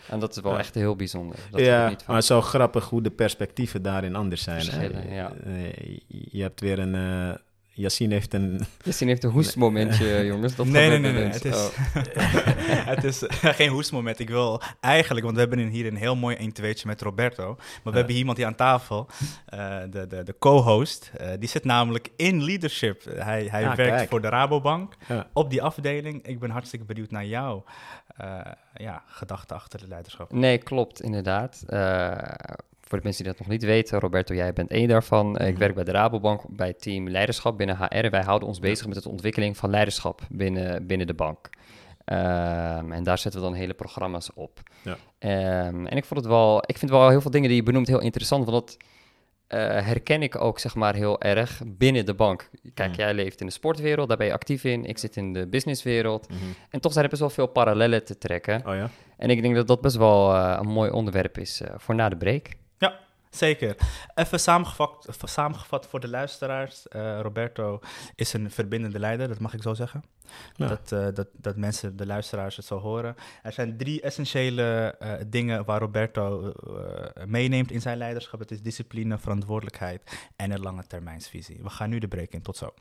[0.09, 0.57] En dat is wel Ja.
[0.59, 1.37] echt heel bijzonder.
[1.51, 4.65] Dat ja, niet van- maar het is wel grappig hoe de perspectieven daarin anders zijn.
[4.69, 5.15] Hè?
[5.15, 5.31] Ja.
[5.45, 6.95] Eh, je hebt weer een...
[6.95, 7.35] eh
[7.75, 8.61] Yassine heeft een...
[8.83, 10.55] Yassine heeft een hoestmomentje, jongens.
[10.55, 11.23] Dat nee, nee, nee.
[11.23, 11.67] Het is, Oh.
[12.93, 14.19] het is geen hoestmoment.
[14.19, 17.55] Ik wil eigenlijk, want we hebben hier een heel mooi 1 2 met Roberto.
[17.55, 19.07] Maar we hebben hier iemand hier aan tafel,
[19.45, 21.11] eh, de, de, de co-host.
[21.17, 23.03] eh, die zit namelijk in leadership.
[23.15, 24.09] Hij, hij Ah, werkt kijk.
[24.09, 24.93] voor de Rabobank
[25.33, 26.27] op die afdeling.
[26.27, 28.02] Ik ben hartstikke benieuwd naar jouw eh,
[28.73, 30.31] ja, gedachten achter het leiderschap.
[30.31, 31.63] Nee, klopt, inderdaad.
[31.67, 32.11] Eh,
[32.81, 35.37] voor de mensen die dat nog niet weten, Roberto, jij bent één daarvan.
[35.37, 35.59] Eh, Ik Mhm.
[35.61, 38.09] werk bij de Rabobank bij team leiderschap binnen HR.
[38.09, 41.49] Wij houden ons bezig met de ontwikkeling van leiderschap binnen, binnen de bank.
[42.05, 44.59] Ehm, en daar zetten we dan hele programma's op.
[44.83, 44.97] Ja.
[45.19, 47.87] Ehm, en ik vond het wel, ik vind wel heel veel dingen die je benoemt
[47.87, 48.87] heel interessant, want dat eh,
[49.59, 52.49] herken ik ook zeg maar heel erg binnen de bank.
[52.73, 52.95] Kijk, Mm.
[52.95, 54.85] jij leeft in de sportwereld, daar ben je actief in.
[54.85, 56.29] Ik zit in de businesswereld.
[56.29, 56.39] Mhm.
[56.69, 58.61] En toch zijn er best wel veel parallellen te trekken.
[58.67, 58.89] Oh ja?
[59.17, 62.09] En ik denk dat dat best wel eh, een mooi onderwerp is eh, voor na
[62.09, 62.47] de break.
[63.33, 63.75] Zeker.
[64.15, 66.87] Even samengevat, samengevat voor de luisteraars.
[66.87, 67.79] Eh, Roberto
[68.15, 70.03] is een verbindende leider, dat mag ik zo zeggen.
[70.55, 70.67] Ja.
[70.67, 73.15] Dat, eh, dat, dat mensen, de luisteraars, het zo horen.
[73.43, 76.53] Er zijn drie essentiële eh, dingen waar Roberto
[77.25, 78.39] meeneemt in zijn leiderschap.
[78.39, 81.59] Het is discipline, verantwoordelijkheid en een lange termijnsvisie.
[81.61, 82.41] We gaan nu de break in.
[82.41, 82.73] Tot zo.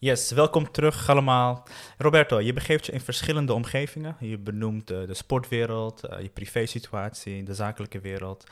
[0.00, 1.66] Yes, welkom terug allemaal.
[1.96, 4.16] Roberto, je begeeft je in verschillende omgevingen.
[4.20, 8.44] Je benoemt eh, de sportwereld, eh, je privésituatie, de zakelijke wereld.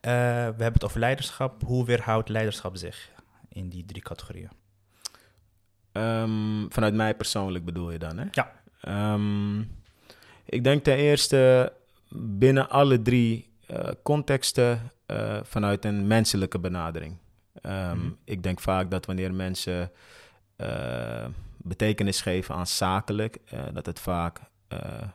[0.00, 1.62] Eh, we hebben het over leiderschap.
[1.62, 3.10] Hoe weerhoudt leiderschap zich
[3.48, 4.50] in die drie categorieën?
[5.92, 8.24] Ehm, vanuit mij persoonlijk bedoel je dan, hè?
[8.30, 8.52] Ja.
[8.80, 9.60] Ehm,
[10.44, 11.72] ik denk ten eerste
[12.38, 13.46] binnen alle drie
[14.02, 14.92] contexten
[15.42, 17.16] vanuit een menselijke benadering.
[17.62, 18.10] Ehm, Mhm.
[18.24, 19.90] Ik denk vaak dat wanneer mensen
[20.58, 25.08] eh, betekenis geven aan zakelijk, eh, dat het vaak eh,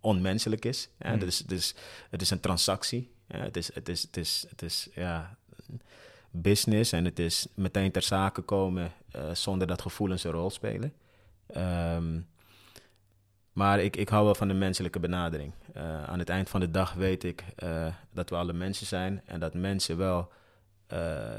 [0.00, 0.88] onmenselijk is.
[0.98, 1.18] Mhm.
[1.18, 1.74] Dus, dus
[2.10, 3.10] het is een transactie.
[3.26, 5.36] Het is, het is, het is, het is ja,
[6.30, 8.92] business en het is meteen ter zake komen
[9.32, 10.92] zonder dat gevoelens een rol spelen.
[11.46, 12.20] Ehm,
[13.52, 15.52] maar ik, ik hou wel van de menselijke benadering.
[16.06, 17.44] Aan het eind van de dag weet ik
[18.12, 20.32] dat we alle mensen zijn en dat mensen wel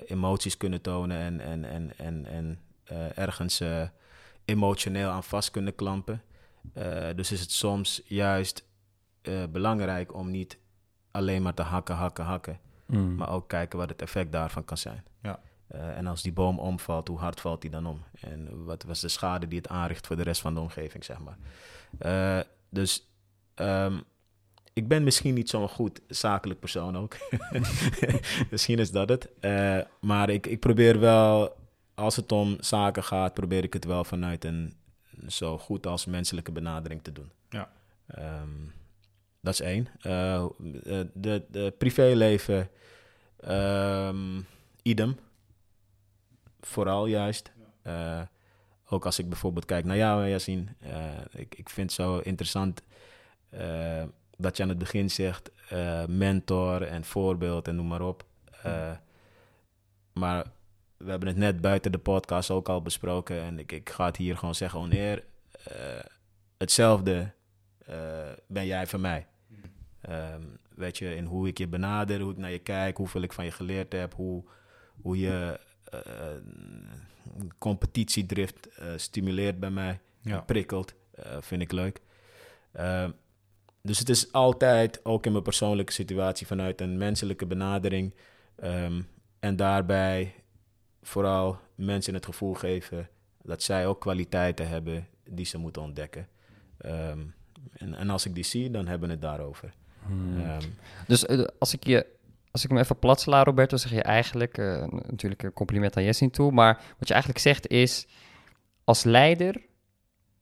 [0.06, 3.88] emoties kunnen tonen en, en, en, en, en eh, ergens eh,
[4.46, 6.22] emotioneel aan vast kunnen klampen.
[6.74, 8.66] Eh, dus is het soms juist
[9.22, 10.58] eh, belangrijk om niet
[11.12, 13.16] alleen maar te hakken, hakken, hakken, Mm.
[13.16, 15.04] maar ook kijken wat het effect daarvan kan zijn.
[15.22, 15.40] Ja.
[15.68, 18.04] Eh, en als die boom omvalt, hoe hard valt die dan om?
[18.20, 21.18] En wat was de schade die het aanricht voor de rest van de omgeving, zeg
[21.20, 21.38] maar.
[21.98, 23.10] Eh, dus
[23.54, 24.00] ehm,
[24.74, 27.16] ik ben misschien niet zo'n goed zakelijk persoon ook.
[28.52, 29.30] misschien is dat het.
[29.40, 31.56] Eh, maar ik, ik probeer wel,
[31.94, 34.74] als het om zaken gaat, probeer ik het wel vanuit een
[35.28, 37.32] zo goed als menselijke benadering te doen.
[37.50, 37.72] Ja.
[38.08, 38.50] Ehm,
[39.40, 39.88] dat is één.
[40.02, 40.46] Eh,
[41.14, 42.70] de, de, privéleven,
[43.40, 44.42] ehm,
[44.82, 45.18] idem.
[46.62, 47.52] Vooral juist.
[48.90, 50.66] Ook als ik bijvoorbeeld kijk naar jou, Yassine.
[50.80, 52.82] eh ik, ik vind het zo interessant
[54.44, 58.26] dat je aan het begin zegt eh, mentor en voorbeeld en noem maar op.
[58.64, 58.92] Eh,
[60.14, 60.46] maar
[60.98, 63.42] we hebben het net buiten de podcast ook al besproken.
[63.42, 65.24] En ik, ik ga het hier gewoon zeggen wanneer
[65.64, 66.00] eh,
[66.58, 67.32] hetzelfde
[68.48, 69.28] ben jij voor mij.
[70.02, 70.42] Ehm,
[70.76, 73.46] weet je, in hoe ik je benader, hoe ik naar je kijk, hoeveel ik van
[73.46, 74.44] je geleerd heb, hoe,
[75.02, 75.60] hoe je
[77.58, 80.42] competitiedrift stimuleert bij mij, Ja.
[80.42, 80.94] prikkelt,
[81.40, 82.02] vind ik leuk.
[82.72, 83.12] Ehm,
[83.88, 88.14] dus het is altijd, ook in mijn persoonlijke situatie, vanuit een menselijke benadering.
[88.56, 89.02] ehm,
[89.40, 90.34] en daarbij
[91.02, 93.10] vooral mensen het gevoel geven
[93.42, 96.28] dat zij ook kwaliteiten hebben die ze moeten ontdekken.
[96.78, 97.20] Ehm,
[97.74, 99.74] en, en als ik die zie, dan hebben we het daarover.
[100.08, 100.40] Mm.
[100.40, 100.62] Ehm,
[101.08, 102.06] Dus eh, als ik je,
[102.52, 106.04] als ik hem even plat sla, Roberto, zeg je eigenlijk, eh, natuurlijk een compliment aan
[106.04, 108.08] Jessin toe, maar wat je eigenlijk zegt is,
[108.84, 109.62] als leider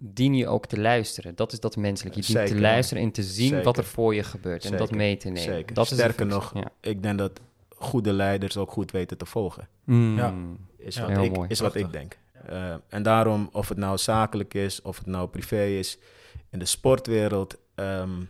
[0.04, 1.36] dien je ook te luisteren.
[1.36, 2.16] Dat is dat menselijk.
[2.16, 5.18] Je dient te luisteren en te zien wat er voor je gebeurt en dat mee
[5.18, 5.42] te nemen.
[5.54, 5.74] Zeker.
[5.74, 6.72] Dat Sterker nog, Ja.
[6.82, 9.68] ik denk dat goede leiders ook goed weten te volgen.
[9.84, 10.18] Mm.
[10.18, 10.34] Ja.
[10.78, 11.50] Is Ja, wat, ik, mooi.
[11.50, 12.18] is wat ik denk.
[12.46, 15.98] Eh, en daarom, of het nou zakelijk is, of het nou privé is,
[16.50, 18.22] in de sportwereld, ehm,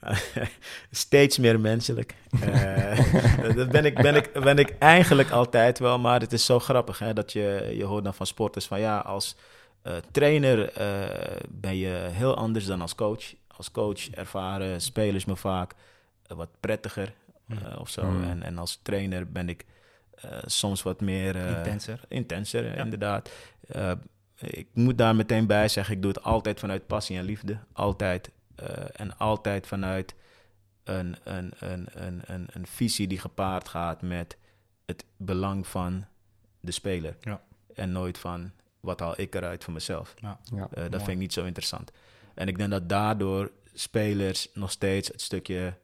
[0.90, 2.14] steeds meer menselijk.
[2.40, 2.98] Eh,
[3.56, 6.98] dat ben ik, ben, ik, ben ik eigenlijk altijd wel, maar het is zo grappig
[6.98, 9.36] hè, dat je, je hoort dan van sporters van ja, als
[9.88, 13.34] eh, trainer eh, ben je heel anders dan als coach.
[13.46, 15.74] Als coach ervaren spelers me vaak
[16.26, 17.12] eh, wat prettiger
[17.78, 18.04] of zo.
[18.04, 18.24] Mm.
[18.24, 19.64] En, en als trainer ben ik
[20.44, 21.36] soms wat meer...
[21.36, 22.00] Intenser.
[22.08, 22.84] Intenser, Ja.
[22.84, 23.30] inderdaad.
[24.38, 27.58] Ik moet daar meteen bij zeggen, ik doe het altijd vanuit passie en liefde.
[27.72, 28.30] Altijd.
[28.92, 30.14] En altijd vanuit
[30.84, 34.36] een, een, een, een, een, een visie die gepaard gaat met
[34.86, 36.04] het belang van
[36.60, 37.16] de speler.
[37.20, 37.40] Ja.
[37.74, 38.50] En nooit van
[38.88, 40.14] wat haal ik eruit voor mezelf.
[40.20, 40.38] Ja.
[40.50, 40.90] Eh, dat Mooi.
[40.90, 41.92] vind ik niet zo interessant.
[42.34, 45.74] En ik denk dat daardoor spelers nog steeds het stukje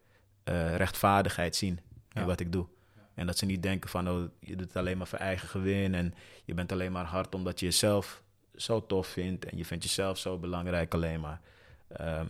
[0.45, 1.81] eh, rechtvaardigheid zien
[2.12, 2.27] in Ja.
[2.27, 2.67] wat ik doe.
[3.14, 5.95] En dat ze niet denken van, oh, je doet het alleen maar voor eigen gewin
[5.95, 6.14] en
[6.45, 8.23] je bent alleen maar hard omdat je jezelf
[8.57, 11.40] zo tof vindt en je vindt jezelf zo belangrijk alleen maar.
[11.88, 12.27] Ehm,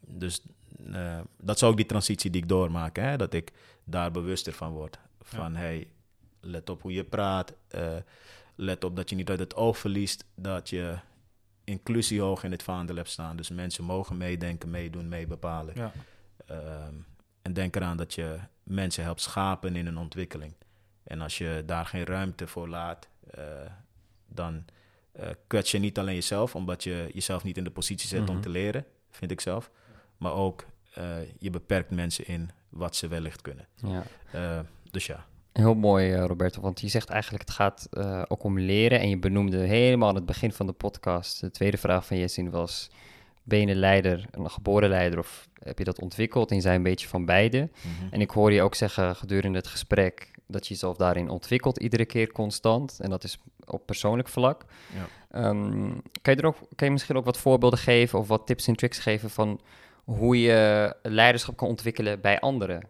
[0.00, 0.42] dus
[0.92, 3.16] eh, dat is ook die transitie die ik doormaak, hè?
[3.16, 3.52] dat ik
[3.84, 4.98] daar bewuster van word.
[5.20, 5.88] Van hey,
[6.40, 7.96] let op hoe je praat, eh,
[8.56, 10.98] let op dat je niet uit het oog verliest dat je
[11.64, 13.36] inclusie hoog in het vaandel hebt staan.
[13.36, 15.74] Dus mensen mogen meedenken, meedoen, meebepalen.
[15.76, 15.92] Ja.
[16.46, 16.94] Ehm,
[17.42, 20.54] en denk eraan dat je mensen helpt schapen in een ontwikkeling.
[21.02, 23.44] En als je daar geen ruimte voor laat, eh,
[24.26, 24.64] dan
[25.12, 28.34] eh kwets je niet alleen jezelf, omdat je jezelf niet in de positie zet om
[28.34, 28.40] Mhm.
[28.42, 29.70] te leren, vind ik zelf.
[30.16, 30.64] Maar ook
[30.94, 33.66] eh, je beperkt mensen in wat ze wellicht kunnen.
[33.74, 34.64] Ja.
[34.90, 35.26] Dus ja.
[35.56, 39.00] Heel mooi, eh, Roberto, want je zegt eigenlijk het gaat eh, ook om leren.
[39.00, 42.50] En je benoemde helemaal aan het begin van de podcast, de tweede vraag van Jessin
[42.50, 42.90] was,
[43.42, 46.50] ben je een leider, een geboren leider, of heb je dat ontwikkeld?
[46.50, 47.58] En je zei een beetje van beide.
[47.58, 48.14] Mhm.
[48.14, 52.04] En ik hoor je ook zeggen gedurende het gesprek dat je jezelf daarin ontwikkelt, iedere
[52.04, 53.00] keer constant.
[53.00, 54.64] En dat is op persoonlijk vlak.
[54.94, 55.06] Ja.
[55.40, 55.90] Ehm,
[56.22, 58.76] kan, je er ook, kan je misschien ook wat voorbeelden geven of wat tips en
[58.76, 59.60] tricks geven van
[60.04, 62.82] hoe je leiderschap kan ontwikkelen bij anderen?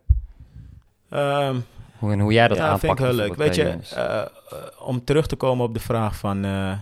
[1.09, 1.57] Ehm,
[1.99, 2.81] Hoe, en hoe jij dat ja, aanpakt?
[2.81, 3.35] vind ik heel leuk.
[3.35, 4.27] Weet je, eh, eh,
[4.79, 6.45] om terug te komen op de vraag van...
[6.45, 6.73] eh,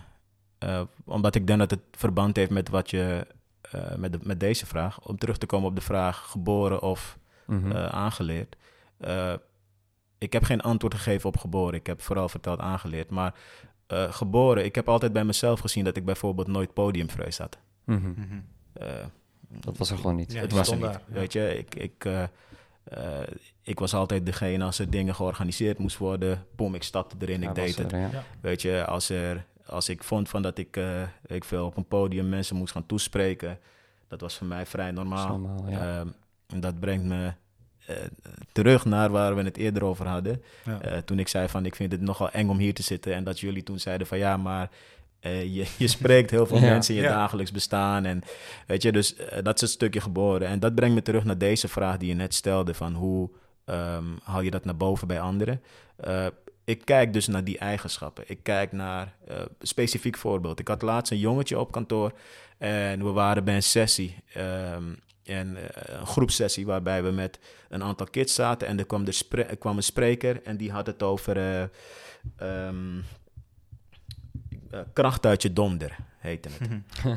[0.59, 3.27] eh, omdat ik denk dat het verband heeft met wat je...
[3.71, 5.01] eh, met, de- met deze vraag.
[5.01, 7.73] Om terug te komen op de vraag geboren of Mhm.
[7.73, 8.57] eh, aangeleerd.
[8.99, 9.33] Eh,
[10.19, 11.75] ik heb geen antwoord gegeven op geboren.
[11.75, 13.11] Ik heb vooral verteld aangeleerd.
[13.11, 13.35] Maar
[13.87, 15.85] eh, geboren, ik heb altijd bij mezelf gezien...
[15.85, 17.59] dat ik bijvoorbeeld nooit podiumvrees had.
[17.85, 18.09] Mhm.
[18.11, 18.23] Mhm.
[18.73, 18.89] Eh,
[19.49, 20.33] Dat was er gewoon niet.
[20.33, 20.85] Ja, het was er niet.
[20.85, 21.15] daar, ja.
[21.15, 22.09] Weet je, ik, ik,
[22.85, 23.21] eh,
[23.63, 26.47] ik was altijd degene als er dingen georganiseerd moest worden.
[26.57, 27.93] Boom, ik stapte erin, ik deed het.
[27.93, 27.99] er.
[27.99, 28.25] Ja.
[28.41, 31.89] Weet je, als, er, als ik vond van dat ik, eh, ik veel op een
[31.89, 33.59] podium mensen moest gaan toespreken,
[34.09, 35.65] dat was voor mij vrij normaal.
[35.69, 35.99] Ja.
[35.99, 36.09] Ehm,
[36.47, 37.33] en dat brengt me
[37.87, 37.97] eh,
[38.53, 40.43] terug naar waar we het eerder over hadden.
[40.65, 40.81] Ja.
[40.81, 43.15] Eh, toen ik zei van ik vind het nogal eng om hier te zitten.
[43.15, 44.71] En dat jullie toen zeiden van ja, maar
[45.25, 46.63] eh, je, je spreekt heel veel Ja.
[46.71, 47.15] mensen in je Ja.
[47.15, 48.05] dagelijks bestaan.
[48.05, 48.23] En
[48.67, 50.49] weet je, dus eh, dat is een stukje geboren.
[50.49, 53.31] En dat brengt me terug naar deze vraag die je net stelde: van hoe
[53.65, 55.63] ehm, haal je dat naar boven bij anderen?
[55.97, 56.27] Eh,
[56.65, 58.25] ik kijk dus naar die eigenschappen.
[58.27, 60.59] Ik kijk naar eh specifiek voorbeeld.
[60.61, 62.13] Ik had laatst een jongetje op kantoor
[62.59, 64.17] en we waren bij een sessie.
[64.35, 64.83] ehm,
[65.25, 65.57] en
[65.99, 68.69] een groepsessie waarbij we met een aantal kids zaten.
[68.69, 72.69] En er kwam, de er kwam een spreker en die had het over eh,
[74.75, 76.69] eh, kracht uit je donder, heette het.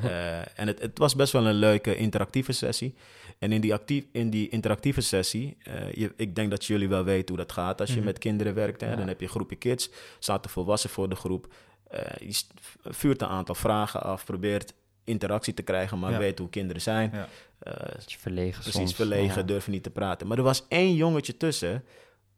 [0.03, 2.95] Eh, en het, het was best wel een leuke interactieve sessie.
[3.39, 7.03] En in die, actief, in die interactieve sessie, eh, je, ik denk dat jullie wel
[7.03, 8.05] weten hoe dat gaat als je Mhm.
[8.05, 8.81] met kinderen werkt.
[8.81, 8.89] Hè?
[8.89, 8.95] Ja.
[8.95, 9.89] Dan heb je een groepje kids,
[10.19, 11.53] zaten volwassen voor de groep.
[11.87, 12.43] Eh, je
[12.83, 16.17] vuurt een aantal vragen af, probeert interactie te krijgen, maar Ja.
[16.17, 17.09] weet hoe kinderen zijn.
[17.13, 17.27] Ja.
[17.59, 18.95] Eh, verlegen precies soms.
[18.95, 19.43] verlegen, Ja.
[19.47, 20.27] durven niet te praten.
[20.27, 21.83] Maar er was één jongetje tussen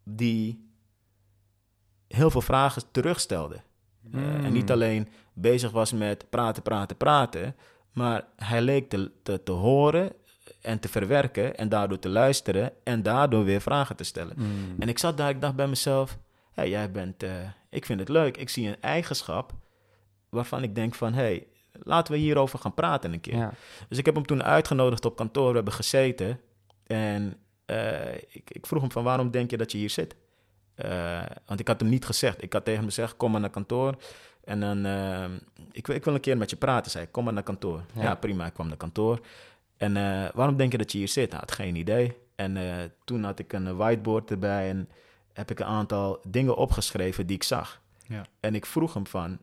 [0.04, 0.68] die
[2.08, 3.62] heel veel vragen terugstelde.
[4.14, 4.46] Eh, Mm.
[4.46, 7.56] en niet alleen bezig was met praten, praten, praten,
[7.94, 10.12] maar hij leek te, te, te horen
[10.62, 14.34] en te verwerken en daardoor te luisteren en daardoor weer vragen te stellen.
[14.38, 14.76] Mm.
[14.80, 16.18] En ik zat daar, ik dacht bij mezelf,
[16.52, 17.32] hé, jij bent, eh,
[17.70, 18.38] ik vind het leuk.
[18.38, 19.54] Ik zie een eigenschap
[20.30, 23.36] waarvan ik denk van, hé, hey, laten we hierover gaan praten een keer.
[23.38, 23.54] Ja.
[23.90, 26.40] Dus ik heb hem toen uitgenodigd op kantoor, we hebben gezeten.
[26.88, 30.16] En eh, ik, ik vroeg hem van, waarom denk je dat je hier zit?
[30.80, 32.44] Eh, want ik had hem niet gezegd.
[32.44, 33.96] Ik had tegen hem gezegd, kom maar naar kantoor.
[34.44, 35.26] En dan, eh,
[35.72, 37.12] ik, wil- ik wil een keer met je praten, zei ik.
[37.12, 37.82] Kom maar naar kantoor.
[37.94, 38.02] Ja.
[38.02, 39.20] Ja, prima, ik kwam naar kantoor.
[39.78, 41.30] En eh, waarom denk je dat je hier zit?
[41.32, 42.18] Hij had geen idee.
[42.36, 42.58] En
[43.04, 44.90] toen had ik een whiteboard erbij en
[45.34, 47.82] heb ik een aantal dingen opgeschreven die ik zag.
[48.08, 48.26] Ja.
[48.40, 49.38] En ik vroeg hem van,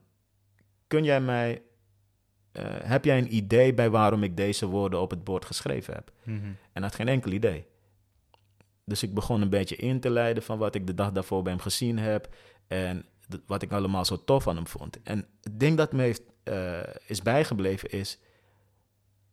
[0.87, 1.63] kun jij mij,
[2.83, 6.11] heb jij een idee bij waarom ik deze woorden op het bord geschreven heb?
[6.23, 6.37] Mhm.
[6.45, 7.67] En hij had geen enkel idee.
[8.87, 11.53] Dus ik begon een beetje in te leiden van wat ik de dag daarvoor bij
[11.53, 12.35] hem gezien heb.
[12.67, 13.05] En
[13.47, 15.03] wat ik allemaal zo tof aan hem vond.
[15.03, 18.19] En het ding dat me heeft, eh, is bijgebleven is...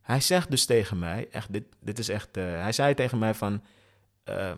[0.00, 2.36] Hij zegt dus tegen mij, echt, dit, dit is echt...
[2.36, 3.62] eh, hij zei tegen mij van...
[4.24, 4.52] eh,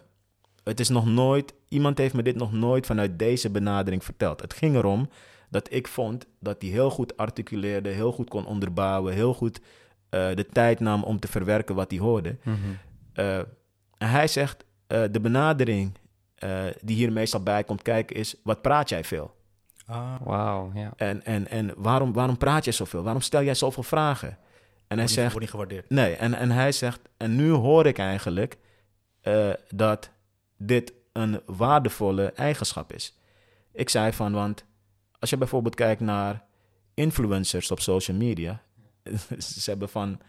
[0.65, 1.55] het is nog nooit...
[1.69, 4.41] Iemand heeft me dit nog nooit vanuit deze benadering verteld.
[4.41, 5.11] Het ging erom
[5.51, 7.89] dat ik vond dat hij heel goed articuleerde...
[7.89, 9.61] heel goed kon onderbouwen, heel goed
[10.09, 12.37] de tijd nam om te verwerken wat hij hoorde.
[12.43, 12.75] Mhm.
[13.99, 15.93] En hij zegt, eh, de benadering
[16.35, 19.35] eh, die hier meestal bij komt kijken is, wat praat jij veel?
[19.87, 20.93] Ah, Wauw, ja.
[20.97, 23.03] En, en, en waarom, waarom praat jij zoveel?
[23.03, 24.29] Waarom stel jij zoveel vragen?
[24.29, 24.37] En
[24.87, 25.91] hij wordt zegt, wordt niet gewaardeerd.
[25.91, 28.57] nee, en, en hij zegt, en nu hoor ik eigenlijk
[29.21, 30.11] eh, dat
[30.57, 33.19] dit een waardevolle eigenschap is.
[33.73, 34.65] Ik zei van, want
[35.19, 36.45] als je bijvoorbeeld kijkt naar
[36.95, 38.63] influencers op social media,
[39.39, 40.21] ze hebben van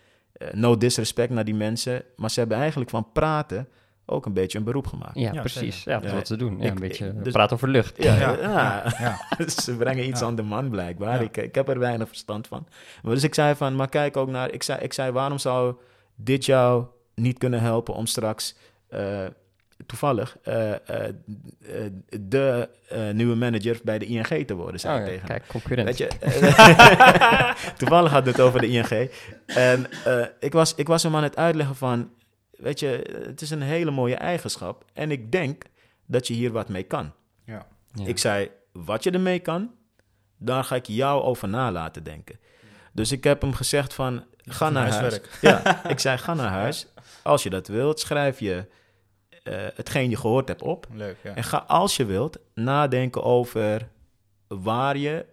[0.52, 3.68] no disrespect naar die mensen, maar ze hebben eigenlijk van praten
[4.10, 5.16] ook een beetje een beroep gemaakt.
[5.20, 5.84] Ja, Ja, precies.
[5.84, 6.16] Ja, dat is Ja.
[6.16, 6.58] wat ze doen.
[6.60, 8.04] Ja, Ik- een beetje ik- dus- praten over lucht.
[8.04, 9.18] Ja, Ja, ja, ja.
[9.64, 10.26] ze brengen iets Ja.
[10.26, 11.14] aan de man blijkbaar.
[11.20, 11.20] Ja.
[11.26, 12.68] Ik, ik heb er weinig verstand van.
[13.04, 14.52] Maar dus ik zei van, maar kijk ook naar...
[14.52, 15.76] Ik zei, ik zei waarom zou
[16.16, 18.56] dit jou niet kunnen helpen om straks
[18.88, 19.26] eh,
[19.86, 21.92] toevallig eh, eh, eh,
[22.22, 25.38] de eh, nieuwe manager bij de ING te worden, zei Oh, ik ja, tegen hem.
[25.38, 25.88] kijk, concurrent.
[25.88, 26.08] Weet je,
[27.78, 29.10] toevallig had het over de ING.
[29.46, 32.10] En eh, ik, was, ik was hem aan het uitleggen van,
[32.58, 34.86] weet je, het is een hele mooie eigenschap.
[34.94, 35.64] En ik denk
[36.06, 37.12] dat je hier wat mee kan.
[37.46, 37.68] Ja.
[37.94, 38.06] Ja.
[38.06, 39.72] Ik zei, wat je ermee kan,
[40.38, 42.40] daar ga ik jou over na laten denken.
[42.94, 44.96] Dus ik heb hem gezegd van, ga naar huis.
[44.96, 45.38] Huiswerk.
[45.42, 46.88] Ja, ik zei, ga naar huis.
[47.24, 48.66] Als je dat wilt, schrijf je
[49.44, 50.88] eh, hetgeen je gehoord hebt op.
[50.94, 51.36] Leuk, ja.
[51.36, 53.88] En ga als je wilt nadenken over
[54.48, 55.26] waar je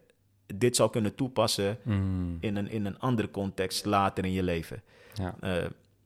[0.55, 4.83] dit zou kunnen toepassen Mm, in een, in een andere context later in je leven.
[5.15, 5.35] ja.
[5.41, 5.65] Eh,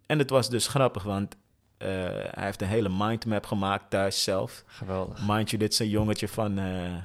[0.09, 1.37] en het was dus grappig, want
[1.79, 1.89] eh,
[2.31, 4.63] hij heeft een hele mindmap gemaakt thuis zelf.
[4.67, 5.19] Geweldig.
[5.27, 7.03] Mind you, dit is een jongetje van eh, eh,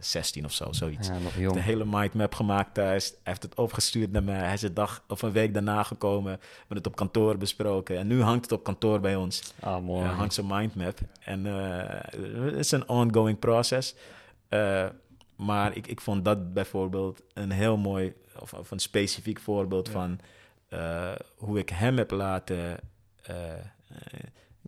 [0.00, 1.06] 16 of zo, zoiets.
[1.08, 1.56] Ja, nog Hij heeft jong.
[1.56, 3.08] een hele mindmap gemaakt thuis.
[3.08, 4.38] Hij heeft het opgestuurd naar mij.
[4.38, 6.32] Hij is een dag of een week daarna gekomen.
[6.32, 7.98] We hebben het op kantoor besproken.
[7.98, 9.52] En nu hangt het op kantoor bij ons.
[9.60, 10.04] Ah, mooi.
[10.06, 10.98] Er hangt zijn mindmap.
[11.20, 12.00] En eh,
[12.44, 13.94] het is een ongoing process.
[14.48, 14.86] Eh,
[15.36, 19.92] maar ik, ik vond dat bijvoorbeeld een heel mooi, of, of een specifiek voorbeeld Ja.
[19.92, 20.18] van
[20.70, 22.78] eh, hoe ik hem heb laten,
[23.22, 23.60] eh, eh,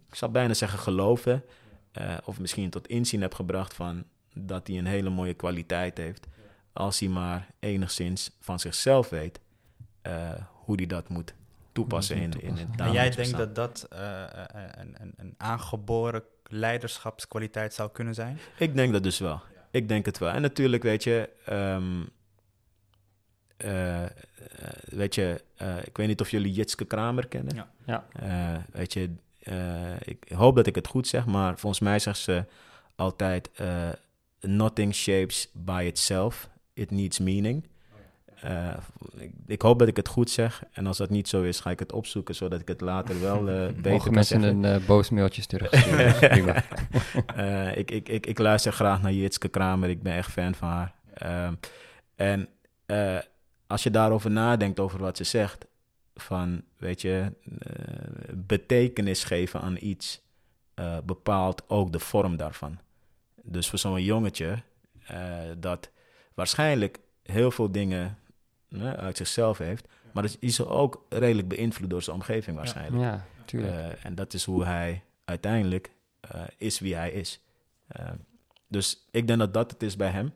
[0.09, 1.45] ik zou bijna zeggen geloven,
[2.25, 6.27] of misschien tot inzien heb gebracht van dat hij een hele mooie kwaliteit heeft,
[6.73, 9.41] als hij maar enigszins van zichzelf weet
[10.53, 11.35] hoe hij dat moet
[11.73, 17.91] toepassen in, in het En jij denkt dat dat een, een, een aangeboren leiderschapskwaliteit zou
[17.91, 18.39] kunnen zijn?
[18.59, 19.41] Ik denk dat dus wel.
[19.71, 20.31] Ik denk het wel.
[20.31, 22.03] En natuurlijk, weet je, ehm,
[23.63, 24.09] eh, eh,
[24.85, 27.55] weet je, eh, ik weet niet of jullie Jitske Kramer kennen.
[27.57, 27.69] Ja.
[27.87, 28.05] Ja.
[28.13, 29.11] Eh, weet je,
[29.43, 32.45] eh, ik hoop dat ik het goed zeg, maar volgens mij zegt ze
[32.97, 33.89] altijd: eh,
[34.41, 37.71] Nothing shapes by itself, it needs meaning.
[38.41, 38.75] Eh,
[39.17, 40.63] ik, ik hoop dat ik het goed zeg.
[40.73, 43.49] En als dat niet zo is, ga ik het opzoeken, zodat ik het later wel
[43.49, 44.65] eh beter Mogen kan mensen zeggen.
[44.65, 45.43] een boos mailtje.
[47.37, 49.89] Eh, ik, ik, ik, ik luister graag naar Jitske Kramer.
[49.89, 50.95] Ik ben echt fan van haar.
[51.15, 51.55] Ehm,
[52.17, 52.49] en
[52.87, 53.19] eh,
[53.73, 55.67] als je daarover nadenkt, over wat ze zegt,
[56.15, 60.23] van, weet je, eh, betekenis geven aan iets,
[60.75, 62.79] eh, bepaalt ook de vorm daarvan.
[63.43, 64.63] Dus voor zo'n jongetje,
[65.07, 65.91] eh, dat
[66.35, 68.19] waarschijnlijk heel veel dingen
[68.97, 73.03] uit zichzelf heeft, maar dat is ook redelijk beïnvloed door zijn omgeving waarschijnlijk.
[73.03, 73.73] Ja, tuurlijk.
[73.73, 77.41] Eh, en dat is hoe hij uiteindelijk eh, is wie hij is.
[77.87, 78.11] Eh,
[78.69, 80.33] dus ik denk dat dat het is bij hem.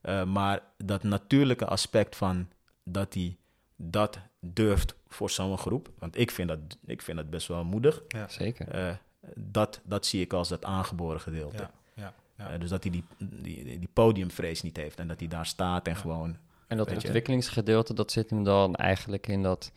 [0.00, 2.48] Eh, maar dat natuurlijke aspect van
[2.84, 3.36] dat hij
[3.76, 5.90] dat durft voor zo'n groep.
[5.98, 8.02] Want ik vind dat, ik vind dat best wel moedig.
[8.08, 8.28] Ja.
[8.28, 8.68] Zeker.
[8.68, 8.94] Eh,
[9.34, 11.56] dat, dat zie ik als dat aangeboren gedeelte.
[11.56, 12.50] Ja, ja, ja.
[12.50, 14.98] Eh, dus dat hij die, die, die podiumvrees niet heeft.
[14.98, 16.36] En dat hij daar staat en gewoon...
[16.66, 19.72] En dat ontwikkelingsgedeelte, dat zit hem dan eigenlijk in dat,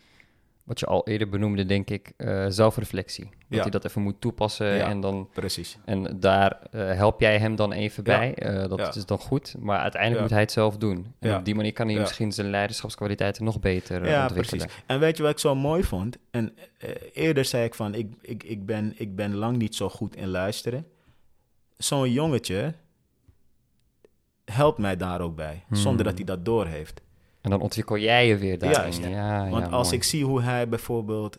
[0.67, 3.23] wat je al eerder benoemde, denk ik, eh, zelfreflectie.
[3.23, 3.61] Dat Ja.
[3.61, 4.89] hij dat even moet toepassen Ja.
[4.89, 5.29] en dan...
[5.33, 5.77] Precies.
[5.85, 8.17] En daar eh, help jij hem dan even Ja.
[8.17, 8.33] bij.
[8.35, 9.55] Eh, dat is dan goed.
[9.59, 11.13] Maar uiteindelijk moet hij het zelf doen.
[11.19, 14.59] En op die manier kan hij misschien zijn leiderschapskwaliteiten nog beter Ja, ontwikkelen.
[14.65, 14.83] precies.
[14.85, 16.17] En weet je wat ik zo mooi vond?
[16.31, 16.55] En
[17.13, 20.27] eerder zei ik van, ik, ik, ik, ben, ik ben lang niet zo goed in
[20.27, 20.85] luisteren.
[21.77, 22.73] Zo'n jongetje
[24.45, 25.77] helpt mij daar ook bij, Hmm.
[25.77, 27.01] zonder dat hij dat doorheeft.
[27.41, 28.79] En dan ontwikkel jij je weer daarin.
[28.81, 28.99] Juist.
[29.03, 29.97] Ja, Want ja, als mooi.
[29.97, 31.37] ik zie hoe hij bijvoorbeeld,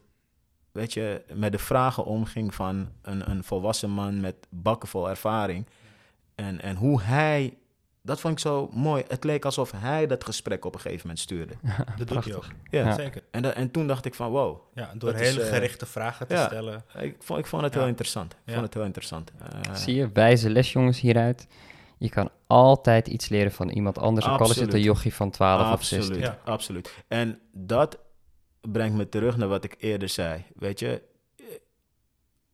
[0.73, 5.67] weet je, met de vragen omging van een, een volwassen man met bakken vol ervaring.
[6.35, 7.57] En, en hoe hij,
[8.03, 9.03] dat vond ik zo mooi.
[9.09, 11.55] Het leek alsof hij dat gesprek op een gegeven moment stuurde.
[11.99, 12.45] Dat doet hij ook.
[12.71, 12.85] Ja.
[12.87, 12.93] Ja.
[12.95, 13.23] Zeker.
[13.31, 16.35] En, en toen dacht ik van, wow, Ja, door is, hele eh, gerichte vragen te
[16.35, 16.47] ja.
[16.47, 16.85] stellen.
[16.99, 17.79] Ik vond, ik vond het Ja.
[17.79, 18.33] heel interessant.
[18.33, 18.53] Ik Ja.
[18.53, 19.33] vond het heel interessant.
[19.65, 21.47] Eh, Zie je, wijze les jongens hieruit.
[21.99, 24.27] Je kan altijd iets leren van iemand anders.
[24.27, 26.25] Ook al is het een jochie van 12 of absoluut, 16.
[26.25, 26.39] Ja.
[26.45, 26.95] absoluut.
[27.09, 27.99] En dat
[28.61, 30.45] brengt me terug naar wat ik eerder zei.
[30.55, 31.03] Weet je,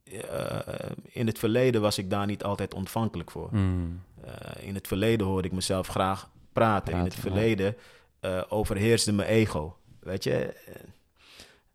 [0.04, 0.58] eh,
[1.02, 3.48] in het verleden was ik daar niet altijd ontvankelijk voor.
[3.52, 4.02] Mm.
[4.24, 6.94] Eh, in het verleden hoorde ik mezelf graag praten.
[6.94, 7.76] in het verleden
[8.20, 9.76] eh, overheerste mijn ego.
[10.00, 10.54] Weet je,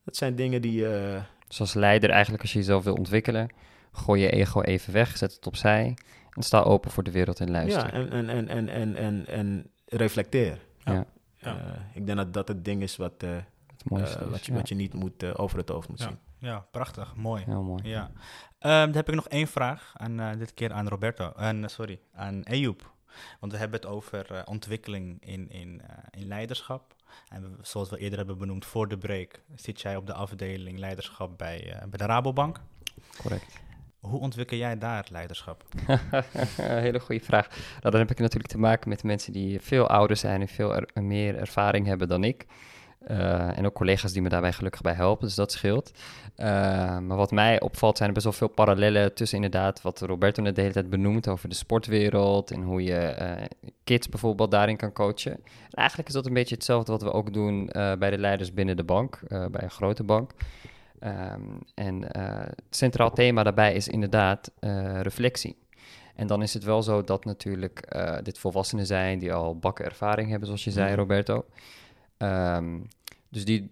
[0.03, 0.87] dat zijn dingen die...
[0.95, 3.49] eh, Dus als leider eigenlijk, als je jezelf wil ontwikkelen,
[3.91, 5.93] gooi je ego even weg, zet het opzij
[6.35, 7.85] en sta open voor de wereld en luister.
[7.85, 10.59] ja, en, en, en, en, en, en, en reflecteer.
[10.83, 11.05] Ja.
[11.37, 11.57] Ja.
[11.57, 13.29] Eh, ik denk dat dat het ding is wat, eh,
[13.67, 14.57] Het mooiste eh, is, wat, je, ja.
[14.57, 16.05] wat je niet moet, over het hoofd moet Ja.
[16.07, 16.17] zien.
[16.37, 17.15] Ja, prachtig.
[17.15, 17.43] Mooi.
[17.45, 17.87] Heel mooi.
[17.89, 18.11] Ja.
[18.59, 19.93] Ehm, dan heb ik nog één vraag.
[19.97, 21.31] En eh, dit keer aan Roberto.
[21.31, 22.93] En sorry, aan Ejoep.
[23.39, 26.95] Want we hebben het over ontwikkeling in, in, eh, in leiderschap.
[27.29, 30.77] En we- zoals we eerder hebben benoemd voor de break, zit jij op de afdeling
[30.79, 32.59] leiderschap bij, eh, bij de Rabobank.
[33.21, 33.59] Correct.
[34.09, 35.63] Hoe ontwikkel jij daar leiderschap?
[36.61, 37.47] Hele goede vraag.
[37.49, 40.75] Nou, dan heb ik natuurlijk te maken met mensen die veel ouder zijn en veel
[40.75, 42.45] er- meer ervaring hebben dan ik.
[42.99, 45.91] Eh, en ook collega's die me daarbij gelukkig bij helpen, dus dat scheelt.
[46.35, 46.47] Eh,
[46.99, 50.55] maar wat mij opvalt zijn er best wel veel parallellen tussen inderdaad wat Roberto net
[50.55, 53.45] de hele tijd benoemt over de sportwereld en hoe je eh,
[53.83, 55.31] kids bijvoorbeeld daarin kan coachen.
[55.31, 55.41] En
[55.71, 58.83] eigenlijk is dat een beetje hetzelfde wat we ook doen bij de leiders binnen de
[58.83, 60.31] bank, bij een grote bank.
[60.99, 61.41] Ehm,
[61.73, 65.57] en eh, het centraal thema daarbij is inderdaad eh, reflectie.
[66.15, 69.85] En dan is het wel zo dat natuurlijk eh, dit volwassenen zijn die al bakken
[69.85, 70.99] ervaring hebben, zoals je zei, Mhm.
[70.99, 71.45] Roberto.
[72.17, 72.79] Ehm,
[73.29, 73.71] dus die,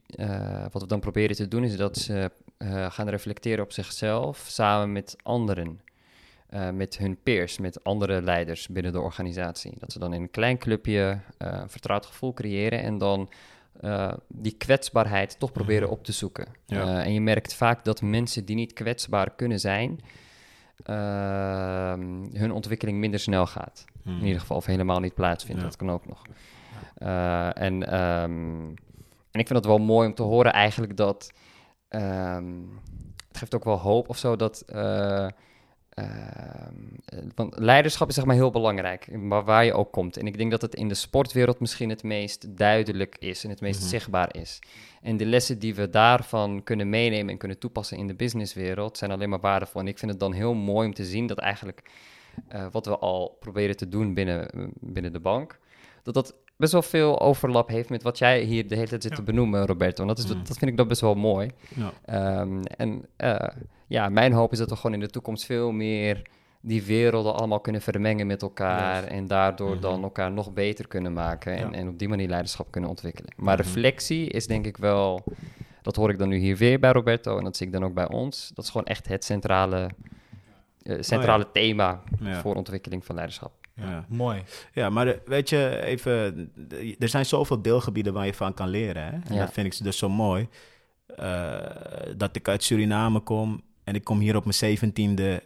[0.72, 2.32] wat we dan proberen te doen is dat ze
[2.90, 5.82] gaan reflecteren op zichzelf samen met anderen.
[6.74, 9.74] Met hun peers, met andere leiders binnen de organisatie.
[9.80, 13.30] Dat ze dan in een klein clubje een vertrouwd gevoel creëren en dan
[13.80, 16.48] eh, die kwetsbaarheid toch proberen op te zoeken.
[16.66, 16.82] Ja.
[16.82, 20.00] Eh, en je merkt vaak dat mensen die niet kwetsbaar kunnen zijn,
[20.84, 23.86] ehm, hun ontwikkeling minder snel gaat.
[24.04, 24.18] Hmm.
[24.18, 25.62] In ieder geval, of helemaal niet plaatsvindt.
[25.62, 25.68] Ja.
[25.68, 26.22] Dat kan ook nog.
[26.96, 28.66] Eh, en, ehm,
[29.32, 31.32] en ik vind het wel mooi om te horen eigenlijk dat...
[31.88, 32.54] ehm,
[33.28, 34.66] het geeft ook wel hoop of zo dat...
[35.98, 36.74] eh, ehm,
[37.06, 40.18] eh, want leiderschap is zeg maar heel belangrijk, maar waar je ook komt.
[40.18, 43.62] En ik denk dat het in de sportwereld misschien het meest duidelijk is en het
[43.62, 43.90] meest Mhm.
[43.90, 44.60] zichtbaar is.
[45.02, 49.12] En de lessen die we daarvan kunnen meenemen en kunnen toepassen in de businesswereld zijn
[49.12, 49.82] alleen maar waardevol.
[49.82, 51.82] En ik vind het dan heel mooi om te zien dat eigenlijk
[52.48, 55.60] eh, wat we al proberen te doen binnen, eh, binnen de bank,
[56.04, 59.16] dat dat best wel veel overlap heeft met wat jij hier de hele tijd zit
[59.16, 60.02] te benoemen, Roberto.
[60.02, 60.44] En dat, is, Mm.
[60.44, 61.52] dat vind ik dat best wel mooi.
[61.76, 61.92] Ja.
[62.06, 63.48] Ehm, en eh,
[63.88, 66.22] ja, mijn hoop is dat we gewoon in de toekomst veel meer
[66.62, 69.04] die werelden allemaal kunnen vermengen met elkaar.
[69.04, 69.82] En daardoor Mhm.
[69.82, 71.56] dan elkaar nog beter kunnen maken.
[71.56, 71.76] En, Ja.
[71.78, 73.34] en op die manier leiderschap kunnen ontwikkelen.
[73.38, 73.64] Maar Mhm.
[73.64, 75.24] reflectie is denk ik wel,
[75.82, 77.38] dat hoor ik dan nu hier weer bij Roberto.
[77.38, 78.52] En dat zie ik dan ook bij ons.
[78.54, 79.90] Dat is gewoon echt het centrale,
[80.84, 82.42] eh, centrale thema Ja.
[82.42, 83.52] voor ontwikkeling van leiderschap.
[83.78, 84.06] Ja.
[84.08, 84.44] Mooi.
[84.74, 88.68] Ja, maar de- weet je, even, de- er zijn zoveel deelgebieden waar je van kan
[88.70, 89.04] leren.
[89.04, 89.10] Hè?
[89.12, 89.40] En Ja.
[89.40, 90.48] dat vind ik dus zo mooi.
[91.16, 91.60] eh,
[92.18, 95.44] dat ik uit Suriname kom en ik kom hier op mijn zeventiende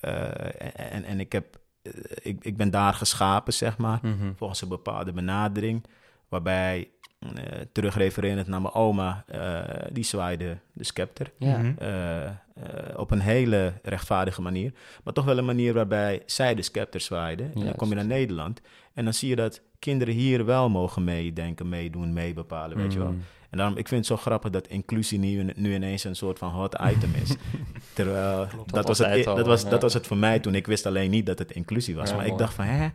[0.00, 4.00] eh, en, en ik, heb, eh, ik, ik ben daar geschapen, zeg maar,
[4.36, 5.84] volgens een bepaalde benadering.
[6.28, 6.88] Waarbij,
[7.18, 11.30] eh terugrefererend naar mijn oma, eh, die zwaaide de scepter.
[11.38, 11.58] Ja.
[11.58, 11.72] Mhm.
[11.78, 14.72] Eh, op een hele rechtvaardige manier.
[15.04, 17.50] Maar toch wel een manier waarbij zij de scepter zwaaiden.
[17.54, 18.60] En dan kom je naar Nederland.
[18.94, 23.12] En dan zie je dat kinderen hier wel mogen meedenken, meedoen, meebepalen, weet je wel.
[23.12, 23.22] Mm.
[23.50, 26.50] En daarom, ik vind het zo grappig dat inclusie nu, nu ineens een soort van
[26.50, 27.34] hot item is.
[27.94, 29.68] Terwijl, dat was, het, al, dat, was, ja.
[29.68, 30.54] dat was het voor mij toen.
[30.54, 32.10] Ik wist alleen niet dat het inclusie was.
[32.10, 32.88] Ja, maar ik dacht van, hè,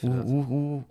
[0.00, 0.82] hoe, hoe,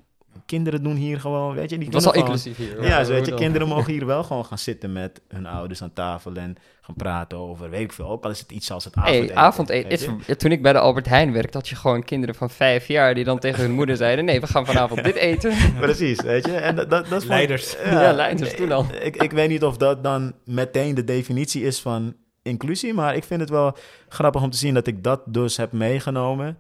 [0.46, 2.84] kinderen doen hier gewoon, weet je, die Het was al gewoon- inclusief hier.
[2.86, 5.94] ja, zo, weet je, kinderen mogen hier wel gewoon gaan zitten met hun ouders aan
[5.94, 8.96] tafel en gaan praten over, weet ik veel, ook al is het iets als het
[8.96, 9.26] avondeten.
[9.36, 9.90] Hey, avondeten.
[9.90, 13.14] is- toen ik bij de Albert Heijn werkte, had je gewoon kinderen van vijf jaar
[13.16, 15.54] die dan tegen hun moeder zeiden: Nee, we gaan vanavond dit eten.
[15.80, 16.52] Precies, weet je.
[16.52, 17.76] En dat, dat, dat is van- Leiders.
[17.84, 18.86] Ja, leiders, toen al.
[19.02, 23.24] Ik, ik weet niet of dat dan meteen de definitie is van inclusie, maar ik
[23.24, 23.78] vind het wel
[24.10, 26.58] grappig om te zien dat ik dat dus heb meegenomen.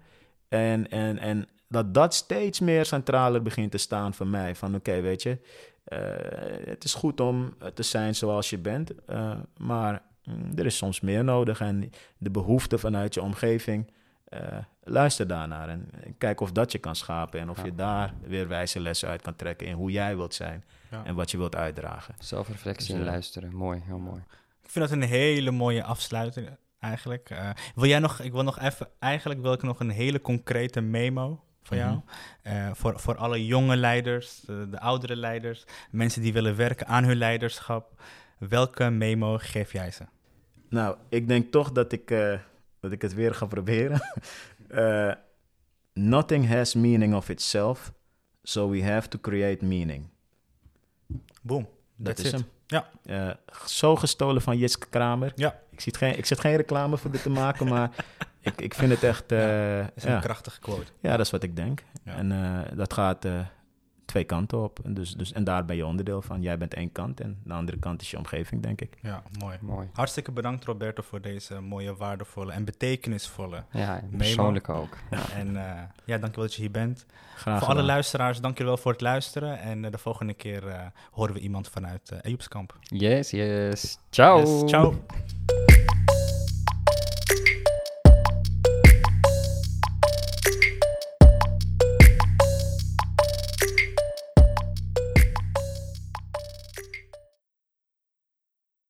[0.49, 4.55] En, en, en dat dat steeds meer centraler begint te staan voor mij.
[4.55, 5.37] Van oké, weet je,
[5.83, 5.99] eh,
[6.65, 10.99] het is goed om te zijn zoals je bent, eh, maar mm, er is soms
[11.01, 11.59] meer nodig.
[11.61, 13.91] En de behoefte vanuit je omgeving,
[14.25, 17.39] eh, luister daarnaar en kijk of dat je kan schapen.
[17.39, 17.65] En of Ja.
[17.65, 21.05] je daar weer wijze lessen uit kan trekken in hoe jij wilt zijn Ja.
[21.05, 22.15] en wat je wilt uitdragen.
[22.19, 23.55] Zelfreflectie Dus, en eh, luisteren.
[23.55, 24.21] Mooi, heel mooi.
[24.63, 26.49] Ik vind dat een hele mooie afsluiting
[26.79, 27.29] eigenlijk.
[27.29, 30.81] Eh, wil jij nog, ik wil nog even, eigenlijk wil ik nog een hele concrete
[30.81, 31.91] memo van jou.
[31.91, 32.05] Mhm.
[32.41, 37.03] Eh, voor, voor alle jonge leiders, de, de oudere leiders, mensen die willen werken aan
[37.03, 38.01] hun leiderschap.
[38.37, 40.03] Welke memo geef jij ze?
[40.69, 42.39] Nou, ik denk toch dat ik, eh,
[42.79, 44.01] dat ik het weer ga proberen.
[44.67, 45.11] Eh,
[45.93, 47.93] nothing has meaning of itself,
[48.43, 50.09] so we have to create meaning.
[51.41, 51.69] Boom.
[51.95, 52.31] Dat is it.
[52.31, 52.45] hem.
[52.67, 52.89] Ja.
[53.05, 53.35] Eh,
[53.65, 55.31] zo gestolen van Jitske Kramer.
[55.35, 55.59] Ja.
[55.69, 57.89] Ik, zit geen, ik zit geen reclame voor dit te maken, maar
[58.43, 59.31] ik, ik vind het echt...
[59.31, 60.19] eh, Dat is een ja.
[60.19, 60.91] krachtige quote.
[60.99, 61.83] ja, dat is wat ik denk.
[62.03, 62.15] Ja.
[62.15, 63.39] En eh, dat gaat eh,
[64.05, 64.79] twee kanten op.
[64.83, 66.41] En, dus, dus, en daar ben je onderdeel van.
[66.41, 68.97] Jij bent één kant en de andere kant is je omgeving, denk ik.
[69.01, 69.57] Ja, mooi.
[69.61, 69.87] Mooi.
[69.93, 73.63] Hartstikke bedankt Roberto voor deze mooie, waardevolle en betekenisvolle.
[73.71, 74.17] Ja, Memo.
[74.17, 74.97] persoonlijk ook.
[75.35, 75.61] En uh,
[76.05, 77.05] ja, dankjewel dat je hier bent.
[77.35, 79.59] Graag voor alle luisteraars, dankjewel voor het luisteren.
[79.59, 80.81] En uh, de volgende keer uh,
[81.11, 82.77] horen we iemand vanuit uh, Ejoepskamp.
[82.81, 83.97] Yes, yes.
[84.09, 84.39] Ciao.
[84.39, 85.03] Yes, ciao.